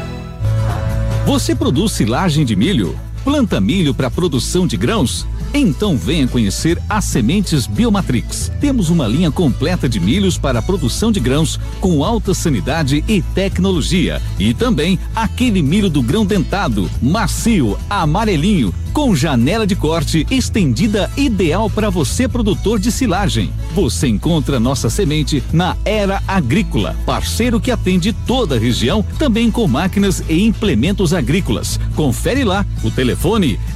Você 1.25 1.56
produz 1.56 1.94
silagem 1.94 2.44
de 2.44 2.58
milho? 2.58 3.00
Planta 3.24 3.60
milho 3.60 3.94
para 3.94 4.10
produção 4.10 4.66
de 4.66 4.78
grãos? 4.78 5.28
Então 5.54 5.98
venha 5.98 6.28
conhecer 6.28 6.82
as 6.88 7.06
sementes 7.06 7.68
Biomatrix. 7.68 8.52
Temos 8.62 8.90
uma 8.90 9.08
linha 9.08 9.32
completa 9.32 9.90
de 9.90 10.00
milhos 10.00 10.38
para 10.38 10.62
produção 10.62 11.12
de 11.12 11.20
grãos 11.20 11.60
com 11.82 12.04
alta 12.04 12.34
sanidade 12.34 13.04
e 13.08 13.22
tecnologia. 13.22 14.22
E 14.38 14.54
também 14.54 14.98
aquele 15.16 15.62
milho 15.62 15.90
do 15.90 16.02
grão 16.02 16.26
dentado, 16.26 16.90
macio, 17.02 17.78
amarelinho, 17.90 18.74
com 18.94 19.16
janela 19.16 19.66
de 19.66 19.76
corte 19.76 20.26
estendida 20.30 21.10
ideal 21.16 21.70
para 21.70 21.90
você 21.90 22.28
produtor 22.28 22.80
de 22.80 22.92
silagem. 22.92 23.52
Você 23.74 24.08
encontra 24.08 24.60
nossa 24.60 24.90
semente 24.90 25.44
na 25.54 25.76
Era 25.86 26.22
Agrícola, 26.28 26.96
parceiro 27.06 27.60
que 27.60 27.72
atende 27.72 28.14
toda 28.14 28.56
a 28.56 28.60
região, 28.60 29.04
também 29.18 29.50
com 29.52 29.68
máquinas 29.68 30.24
e 30.28 30.44
implementos 30.46 31.14
agrícolas. 31.14 31.80
Confere 31.96 32.44
lá, 32.44 32.66
o 32.84 32.92
telefone 32.92 33.09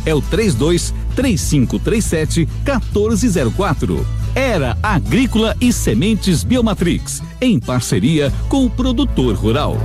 é 0.06 0.14
o 0.14 0.22
32 0.22 0.94
3537 1.16 2.48
1404. 2.66 4.06
Era 4.36 4.78
Agrícola 4.82 5.56
e 5.62 5.72
Sementes 5.72 6.44
Biomatrix, 6.44 7.22
em 7.40 7.60
parceria 7.60 8.34
com 8.50 8.66
o 8.66 8.70
produtor 8.70 9.36
rural. 9.36 9.78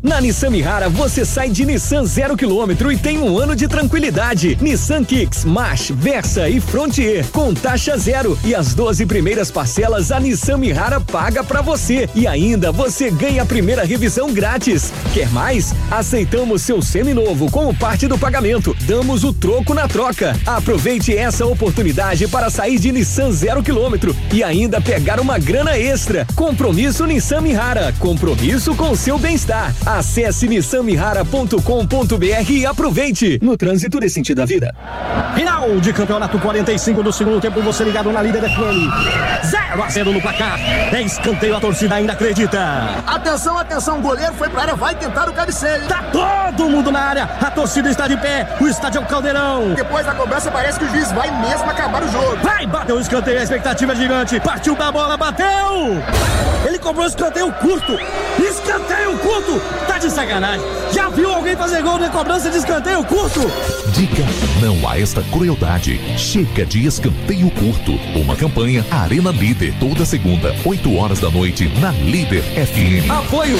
Na 0.00 0.20
Nissan 0.20 0.50
Mihara 0.50 0.88
você 0.88 1.24
sai 1.24 1.50
de 1.50 1.66
Nissan 1.66 2.04
zero 2.04 2.36
quilômetro 2.36 2.92
e 2.92 2.96
tem 2.96 3.18
um 3.18 3.36
ano 3.36 3.56
de 3.56 3.66
tranquilidade. 3.66 4.56
Nissan 4.60 5.02
Kicks, 5.02 5.44
March, 5.44 5.90
Versa 5.90 6.48
e 6.48 6.60
Frontier 6.60 7.26
com 7.32 7.52
taxa 7.52 7.98
zero 7.98 8.38
e 8.44 8.54
as 8.54 8.74
12 8.74 9.04
primeiras 9.06 9.50
parcelas 9.50 10.12
a 10.12 10.20
Nissan 10.20 10.58
Mihara 10.58 11.00
paga 11.00 11.42
pra 11.42 11.62
você 11.62 12.08
e 12.14 12.28
ainda 12.28 12.70
você 12.70 13.10
ganha 13.10 13.42
a 13.42 13.46
primeira 13.46 13.84
revisão 13.84 14.32
grátis. 14.32 14.92
Quer 15.12 15.28
mais? 15.30 15.74
Aceitamos 15.90 16.62
seu 16.62 16.80
seminovo 16.80 17.50
como 17.50 17.74
parte 17.74 18.06
do 18.06 18.16
pagamento. 18.16 18.76
Damos 18.82 19.24
o 19.24 19.32
troco 19.32 19.74
na 19.74 19.88
troca. 19.88 20.38
Aproveite 20.46 21.16
essa 21.16 21.44
oportunidade 21.44 22.28
para 22.28 22.50
sair 22.50 22.78
de 22.78 22.92
Nissan 22.92 23.32
zero 23.32 23.64
quilômetro 23.64 24.14
e 24.32 24.44
ainda 24.44 24.80
pegar 24.80 25.18
uma 25.18 25.40
grana 25.40 25.76
extra. 25.76 26.24
Compromisso 26.36 27.04
Nissan 27.04 27.40
Mihara. 27.40 27.92
Compromisso 27.98 28.76
com 28.76 28.94
seu 28.94 29.18
bem-estar. 29.18 29.74
Acesse 29.88 30.46
nissanmihara.com.br 30.46 32.50
e 32.50 32.66
aproveite. 32.66 33.38
No 33.40 33.56
trânsito 33.56 33.98
desse 33.98 34.16
sentido 34.16 34.36
da 34.36 34.44
vida. 34.44 34.74
Final 35.34 35.80
de 35.80 35.94
campeonato 35.94 36.38
45 36.38 37.02
do 37.02 37.10
segundo 37.10 37.40
tempo, 37.40 37.62
você 37.62 37.84
ligado 37.84 38.12
na 38.12 38.20
líder 38.20 38.42
FM. 38.42 39.46
0 39.46 39.82
a 39.82 39.88
0 39.88 40.12
no 40.12 40.20
placar. 40.20 40.60
É 40.92 41.00
escanteio, 41.00 41.56
a 41.56 41.60
torcida 41.60 41.94
ainda 41.94 42.12
acredita. 42.12 42.60
Atenção, 43.06 43.56
atenção, 43.56 43.98
o 43.98 44.02
goleiro 44.02 44.34
foi 44.34 44.50
pra 44.50 44.62
área, 44.62 44.74
vai 44.74 44.94
tentar 44.94 45.26
o 45.26 45.32
cabeceio. 45.32 45.86
Tá 45.86 46.04
todo 46.12 46.68
mundo 46.68 46.92
na 46.92 47.00
área, 47.00 47.24
a 47.24 47.50
torcida 47.50 47.88
está 47.88 48.06
de 48.06 48.18
pé, 48.18 48.46
o 48.60 48.68
estádio 48.68 48.98
é 48.98 49.02
o 49.02 49.06
caldeirão. 49.06 49.72
Depois 49.74 50.04
da 50.04 50.12
cobrança, 50.12 50.50
parece 50.50 50.78
que 50.78 50.84
o 50.84 50.90
juiz 50.90 51.10
vai 51.12 51.30
mesmo 51.40 51.70
acabar 51.70 52.02
o 52.02 52.12
jogo. 52.12 52.36
Vai, 52.42 52.66
bateu 52.66 52.96
o 52.96 53.00
escanteio, 53.00 53.40
a 53.40 53.42
expectativa 53.42 53.94
é 53.94 53.96
gigante. 53.96 54.40
Partiu 54.40 54.76
da 54.76 54.92
bola, 54.92 55.16
bateu! 55.16 56.02
Ele 56.66 56.78
cobrou 56.78 57.06
escanteio 57.06 57.50
curto. 57.52 57.98
Escanteio 58.38 59.16
curto! 59.18 59.77
Tá 59.98 60.06
de 60.06 60.12
sacanagem. 60.12 60.64
Já 60.92 61.08
viu 61.08 61.32
alguém 61.32 61.56
fazer 61.56 61.82
gol 61.82 61.98
na 61.98 62.08
cobrança 62.08 62.48
de 62.48 62.58
escanteio 62.58 63.02
curto? 63.02 63.40
Diga 63.92 64.24
não 64.62 64.88
a 64.88 64.96
esta 64.96 65.24
crueldade. 65.24 66.00
Chega 66.16 66.64
de 66.64 66.86
escanteio 66.86 67.50
curto. 67.50 67.98
Uma 68.14 68.36
campanha 68.36 68.86
Arena 68.92 69.32
Líder, 69.32 69.74
toda 69.80 70.06
segunda, 70.06 70.54
8 70.64 70.96
horas 70.96 71.18
da 71.18 71.28
noite, 71.28 71.68
na 71.80 71.90
Líder 71.90 72.44
FM. 72.44 73.10
Apoio 73.10 73.58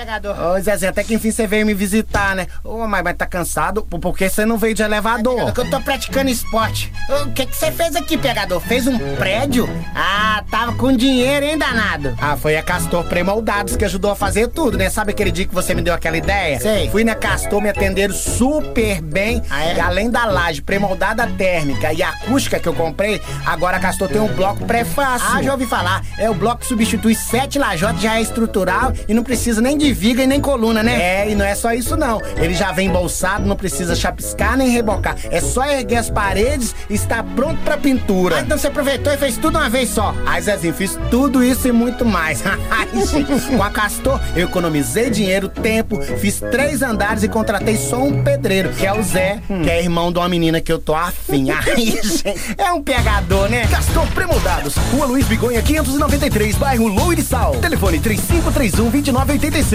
Pegador. 0.00 0.34
Ô, 0.40 0.60
Zezinho, 0.60 0.90
até 0.90 1.04
que 1.04 1.14
enfim 1.14 1.30
você 1.30 1.46
veio 1.46 1.66
me 1.66 1.74
visitar, 1.74 2.34
né? 2.34 2.46
Ô, 2.64 2.86
mas, 2.86 3.02
mas 3.04 3.16
tá 3.16 3.26
cansado? 3.26 3.82
Por- 3.82 4.00
Porque 4.00 4.28
você 4.28 4.46
não 4.46 4.56
veio 4.56 4.74
de 4.74 4.82
elevador? 4.82 5.48
É 5.48 5.52
que 5.52 5.60
eu 5.60 5.68
tô 5.70 5.80
praticando 5.80 6.30
esporte. 6.30 6.90
O 7.22 7.30
que 7.32 7.44
que 7.46 7.54
você 7.54 7.70
fez 7.70 7.94
aqui, 7.96 8.16
pegador? 8.16 8.60
Fez 8.60 8.86
um 8.86 8.98
prédio? 9.16 9.68
Ah, 9.94 10.42
tava 10.50 10.72
com 10.74 10.90
dinheiro, 10.96 11.44
hein, 11.44 11.58
danado? 11.58 12.16
Ah, 12.20 12.36
foi 12.36 12.56
a 12.56 12.62
Castor 12.62 13.04
Premoldados 13.04 13.76
que 13.76 13.84
ajudou 13.84 14.10
a 14.10 14.16
fazer 14.16 14.48
tudo, 14.48 14.78
né? 14.78 14.88
Sabe 14.88 15.10
aquele 15.12 15.30
dia 15.30 15.46
que 15.46 15.54
você 15.54 15.74
me 15.74 15.82
deu 15.82 15.92
aquela 15.92 16.16
ideia? 16.16 16.58
Sei. 16.58 16.88
Fui 16.90 17.04
na 17.04 17.14
Castor, 17.14 17.60
me 17.60 17.68
atenderam 17.68 18.14
super 18.14 19.00
bem. 19.02 19.42
Ah, 19.50 19.64
é? 19.64 19.76
E 19.76 19.80
além 19.80 20.10
da 20.10 20.24
laje 20.24 20.62
premoldada 20.62 21.26
térmica 21.26 21.92
e 21.92 22.02
acústica 22.02 22.58
que 22.58 22.68
eu 22.68 22.74
comprei, 22.74 23.20
agora 23.44 23.76
a 23.76 23.80
Castor 23.80 24.08
tem 24.08 24.20
um 24.20 24.28
bloco 24.34 24.64
pré-fácil. 24.64 25.28
Ah, 25.30 25.42
já 25.42 25.52
ouvi 25.52 25.66
falar. 25.66 26.02
É 26.18 26.28
o 26.30 26.34
bloco 26.34 26.60
que 26.60 26.66
substitui 26.66 27.14
sete 27.14 27.58
lajotas, 27.58 28.00
já 28.00 28.16
é 28.16 28.22
estrutural 28.22 28.92
e 29.06 29.12
não 29.14 29.22
precisa 29.22 29.60
nem 29.60 29.76
de 29.76 29.89
viga 29.92 30.22
e 30.22 30.26
nem 30.26 30.40
coluna, 30.40 30.82
né? 30.82 31.00
É, 31.00 31.30
e 31.30 31.34
não 31.34 31.44
é 31.44 31.54
só 31.54 31.72
isso 31.72 31.96
não. 31.96 32.20
Ele 32.36 32.54
já 32.54 32.72
vem 32.72 32.88
embolsado, 32.88 33.46
não 33.46 33.56
precisa 33.56 33.94
chapiscar 33.94 34.56
nem 34.56 34.70
rebocar. 34.70 35.16
É 35.30 35.40
só 35.40 35.64
erguer 35.64 35.96
as 35.96 36.10
paredes 36.10 36.74
e 36.88 36.94
está 36.94 37.22
pronto 37.22 37.60
pra 37.62 37.76
pintura. 37.76 38.36
Ah, 38.36 38.40
então 38.40 38.58
você 38.58 38.66
aproveitou 38.66 39.12
e 39.12 39.16
fez 39.16 39.36
tudo 39.36 39.58
uma 39.58 39.68
vez 39.68 39.90
só. 39.90 40.14
Ai, 40.26 40.40
Zezinho, 40.42 40.74
fiz 40.74 40.98
tudo 41.10 41.42
isso 41.42 41.68
e 41.68 41.72
muito 41.72 42.04
mais. 42.04 42.42
Com 43.50 43.62
a 43.62 43.70
Castor, 43.70 44.20
eu 44.34 44.46
economizei 44.46 45.10
dinheiro, 45.10 45.48
tempo, 45.48 46.00
fiz 46.18 46.40
três 46.50 46.82
andares 46.82 47.22
e 47.22 47.28
contratei 47.28 47.76
só 47.76 48.02
um 48.02 48.22
pedreiro, 48.22 48.70
que 48.70 48.86
é 48.86 48.92
o 48.92 49.02
Zé, 49.02 49.40
que 49.46 49.70
é 49.70 49.80
irmão 49.80 50.12
de 50.12 50.18
uma 50.18 50.28
menina 50.28 50.60
que 50.60 50.72
eu 50.72 50.78
tô 50.78 50.94
afim. 50.94 51.50
Ai, 51.52 51.76
gente, 51.76 52.24
é 52.58 52.72
um 52.72 52.82
pegador, 52.82 53.48
né? 53.48 53.66
Castor 53.66 54.06
Premoldados, 54.08 54.74
Rua 54.92 55.06
Luiz 55.06 55.26
Bigonha 55.26 55.62
593, 55.62 56.56
bairro 56.56 56.88
Lourissal. 56.88 57.56
Telefone 57.56 58.00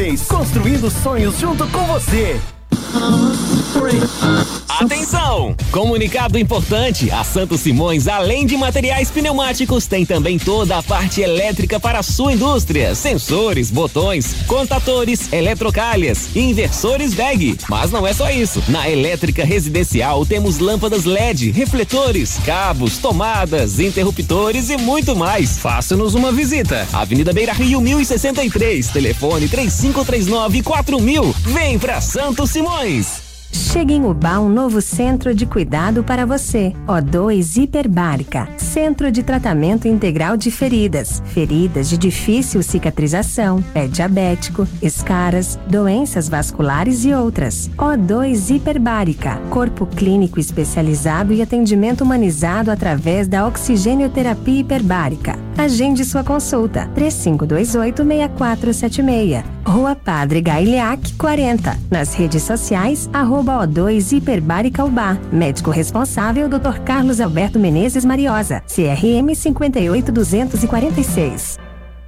3531-2986. 0.05 0.27
Construindo 0.27 0.89
sonhos 0.91 1.39
junto 1.39 1.67
com 1.69 1.85
você. 1.85 2.39
Atenção! 4.69 5.55
Comunicado 5.71 6.37
importante: 6.37 7.11
a 7.11 7.23
Santos 7.23 7.61
Simões, 7.61 8.07
além 8.07 8.45
de 8.45 8.55
materiais 8.55 9.09
pneumáticos, 9.11 9.87
tem 9.87 10.05
também 10.05 10.37
toda 10.37 10.77
a 10.77 10.83
parte 10.83 11.21
elétrica 11.21 11.79
para 11.79 11.99
a 11.99 12.03
sua 12.03 12.33
indústria: 12.33 12.93
sensores, 12.95 13.71
botões, 13.71 14.35
contatores, 14.47 15.31
eletrocalhas, 15.33 16.35
inversores 16.35 17.13
VEG. 17.13 17.57
Mas 17.69 17.91
não 17.91 18.05
é 18.05 18.13
só 18.13 18.29
isso. 18.29 18.63
Na 18.67 18.89
elétrica 18.89 19.43
residencial 19.43 20.25
temos 20.25 20.59
lâmpadas 20.59 21.05
LED, 21.05 21.51
refletores, 21.51 22.37
cabos, 22.45 22.97
tomadas, 22.97 23.79
interruptores 23.79 24.69
e 24.69 24.77
muito 24.77 25.15
mais. 25.15 25.57
Faça-nos 25.57 26.13
uma 26.13 26.31
visita. 26.31 26.87
Avenida 26.93 27.33
Beira 27.33 27.53
Rio 27.53 27.81
1063, 27.81 28.87
telefone 28.87 29.47
3539 29.47 30.63
4000. 30.63 31.35
Vem 31.43 31.79
pra 31.79 31.99
Santos 31.99 32.51
Simões. 32.51 32.84
Chega 33.51 33.93
em 33.93 34.05
Ubá 34.05 34.37
um 34.37 34.47
novo 34.47 34.79
centro 34.79 35.33
de 35.33 35.47
cuidado 35.47 36.03
para 36.03 36.23
você. 36.23 36.71
O2 36.87 37.63
Hiperbárica. 37.63 38.47
Centro 38.57 39.11
de 39.11 39.23
tratamento 39.23 39.87
integral 39.87 40.37
de 40.37 40.51
feridas. 40.51 41.19
Feridas 41.25 41.89
de 41.89 41.97
difícil 41.97 42.61
cicatrização, 42.61 43.59
pé 43.73 43.87
diabético, 43.87 44.67
escaras, 44.83 45.57
doenças 45.67 46.29
vasculares 46.29 47.05
e 47.05 47.13
outras. 47.13 47.71
O2 47.75 48.55
Hiperbárica. 48.55 49.41
Corpo 49.49 49.87
clínico 49.87 50.39
especializado 50.39 51.33
e 51.33 51.41
atendimento 51.41 52.03
humanizado 52.03 52.69
através 52.69 53.27
da 53.27 53.47
oxigênioterapia 53.47 54.59
hiperbárica. 54.59 55.39
Agende 55.57 56.05
sua 56.05 56.23
consulta. 56.23 56.87
3528-6476. 56.95 59.54
Rua 59.65 59.95
Padre 59.95 60.41
Gailiac 60.41 61.13
40. 61.13 61.75
Nas 61.89 62.13
redes 62.13 62.43
sociais, 62.43 63.09
arroba 63.11 63.65
O2 63.65 64.15
Hiperbárica 64.15 64.85
Ubá. 64.85 65.17
Médico 65.31 65.71
responsável, 65.71 66.47
Dr. 66.47 66.81
Carlos 66.85 67.19
Alberto 67.19 67.57
Menezes 67.59 68.05
Mariosa. 68.05 68.61
CRM 68.67 69.33
58246. 69.35 71.64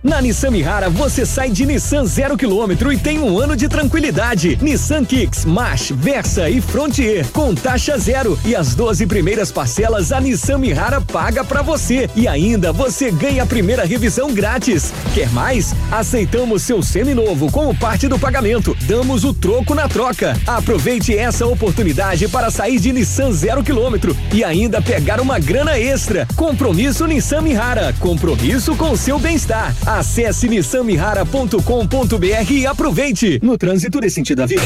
Na 0.07 0.21
Nissan 0.21 0.51
Mihara 0.51 0.89
você 0.89 1.25
sai 1.25 1.49
de 1.49 1.65
Nissan 1.65 2.05
zero 2.05 2.37
quilômetro 2.37 2.93
e 2.93 2.97
tem 2.97 3.19
um 3.19 3.37
ano 3.37 3.57
de 3.57 3.67
tranquilidade. 3.67 4.57
Nissan 4.61 5.03
Kicks, 5.03 5.43
March, 5.43 5.91
Versa 5.91 6.49
e 6.49 6.61
Frontier 6.61 7.27
com 7.33 7.53
taxa 7.53 7.97
zero 7.97 8.39
e 8.45 8.55
as 8.55 8.73
12 8.73 9.05
primeiras 9.05 9.51
parcelas 9.51 10.13
a 10.13 10.21
Nissan 10.21 10.59
Mihara 10.59 11.01
paga 11.01 11.43
pra 11.43 11.61
você 11.61 12.09
e 12.15 12.25
ainda 12.25 12.71
você 12.71 13.11
ganha 13.11 13.43
a 13.43 13.45
primeira 13.45 13.83
revisão 13.83 14.33
grátis. 14.33 14.93
Quer 15.13 15.29
mais? 15.31 15.75
Aceitamos 15.91 16.61
seu 16.61 16.81
seminovo 16.81 17.51
como 17.51 17.75
parte 17.75 18.07
do 18.07 18.17
pagamento. 18.17 18.77
Damos 18.83 19.25
o 19.25 19.33
troco 19.33 19.75
na 19.75 19.89
troca. 19.89 20.39
Aproveite 20.47 21.17
essa 21.17 21.45
oportunidade 21.45 22.29
para 22.29 22.49
sair 22.49 22.79
de 22.79 22.93
Nissan 22.93 23.33
zero 23.33 23.61
quilômetro 23.61 24.15
e 24.31 24.41
ainda 24.41 24.81
pegar 24.81 25.19
uma 25.19 25.37
grana 25.37 25.77
extra. 25.77 26.25
Compromisso 26.37 27.05
Nissan 27.05 27.41
Mihara. 27.41 27.93
Compromisso 27.99 28.73
com 28.77 28.91
o 28.91 28.97
seu 28.97 29.19
bem-estar. 29.19 29.75
Acesse 29.97 30.47
nissanmihara.com.br 30.47 32.51
e 32.51 32.67
aproveite. 32.67 33.39
No 33.41 33.57
trânsito 33.57 33.99
desse 33.99 34.13
sentido 34.13 34.37
da 34.37 34.45
vida. 34.45 34.61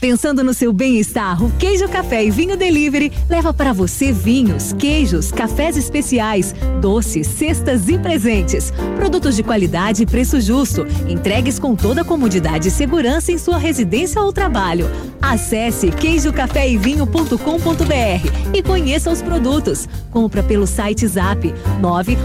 Pensando 0.00 0.42
no 0.44 0.54
seu 0.54 0.72
bem-estar, 0.72 1.42
o 1.42 1.50
Queijo 1.58 1.88
Café 1.88 2.24
e 2.24 2.30
Vinho 2.30 2.56
Delivery 2.56 3.12
leva 3.28 3.52
para 3.52 3.72
você 3.72 4.12
vinhos, 4.12 4.72
queijos, 4.72 5.32
cafés 5.32 5.76
especiais, 5.76 6.54
doces, 6.80 7.26
cestas 7.26 7.88
e 7.88 7.98
presentes. 7.98 8.72
Produtos 8.94 9.34
de 9.34 9.42
qualidade 9.42 10.04
e 10.04 10.06
preço 10.06 10.40
justo, 10.40 10.86
entregues 11.08 11.58
com 11.58 11.74
toda 11.74 12.02
a 12.02 12.04
comodidade 12.04 12.68
e 12.68 12.70
segurança 12.70 13.32
em 13.32 13.38
sua 13.38 13.58
residência 13.58 14.22
ou 14.22 14.32
trabalho. 14.32 14.88
Acesse 15.20 15.90
queijocaféevinho.com.br 15.90 18.54
e 18.54 18.62
conheça 18.62 19.10
os 19.10 19.20
produtos. 19.20 19.88
Compra 20.12 20.44
pelo 20.44 20.66
site 20.66 21.08
Zap 21.08 21.52
9 21.80 22.16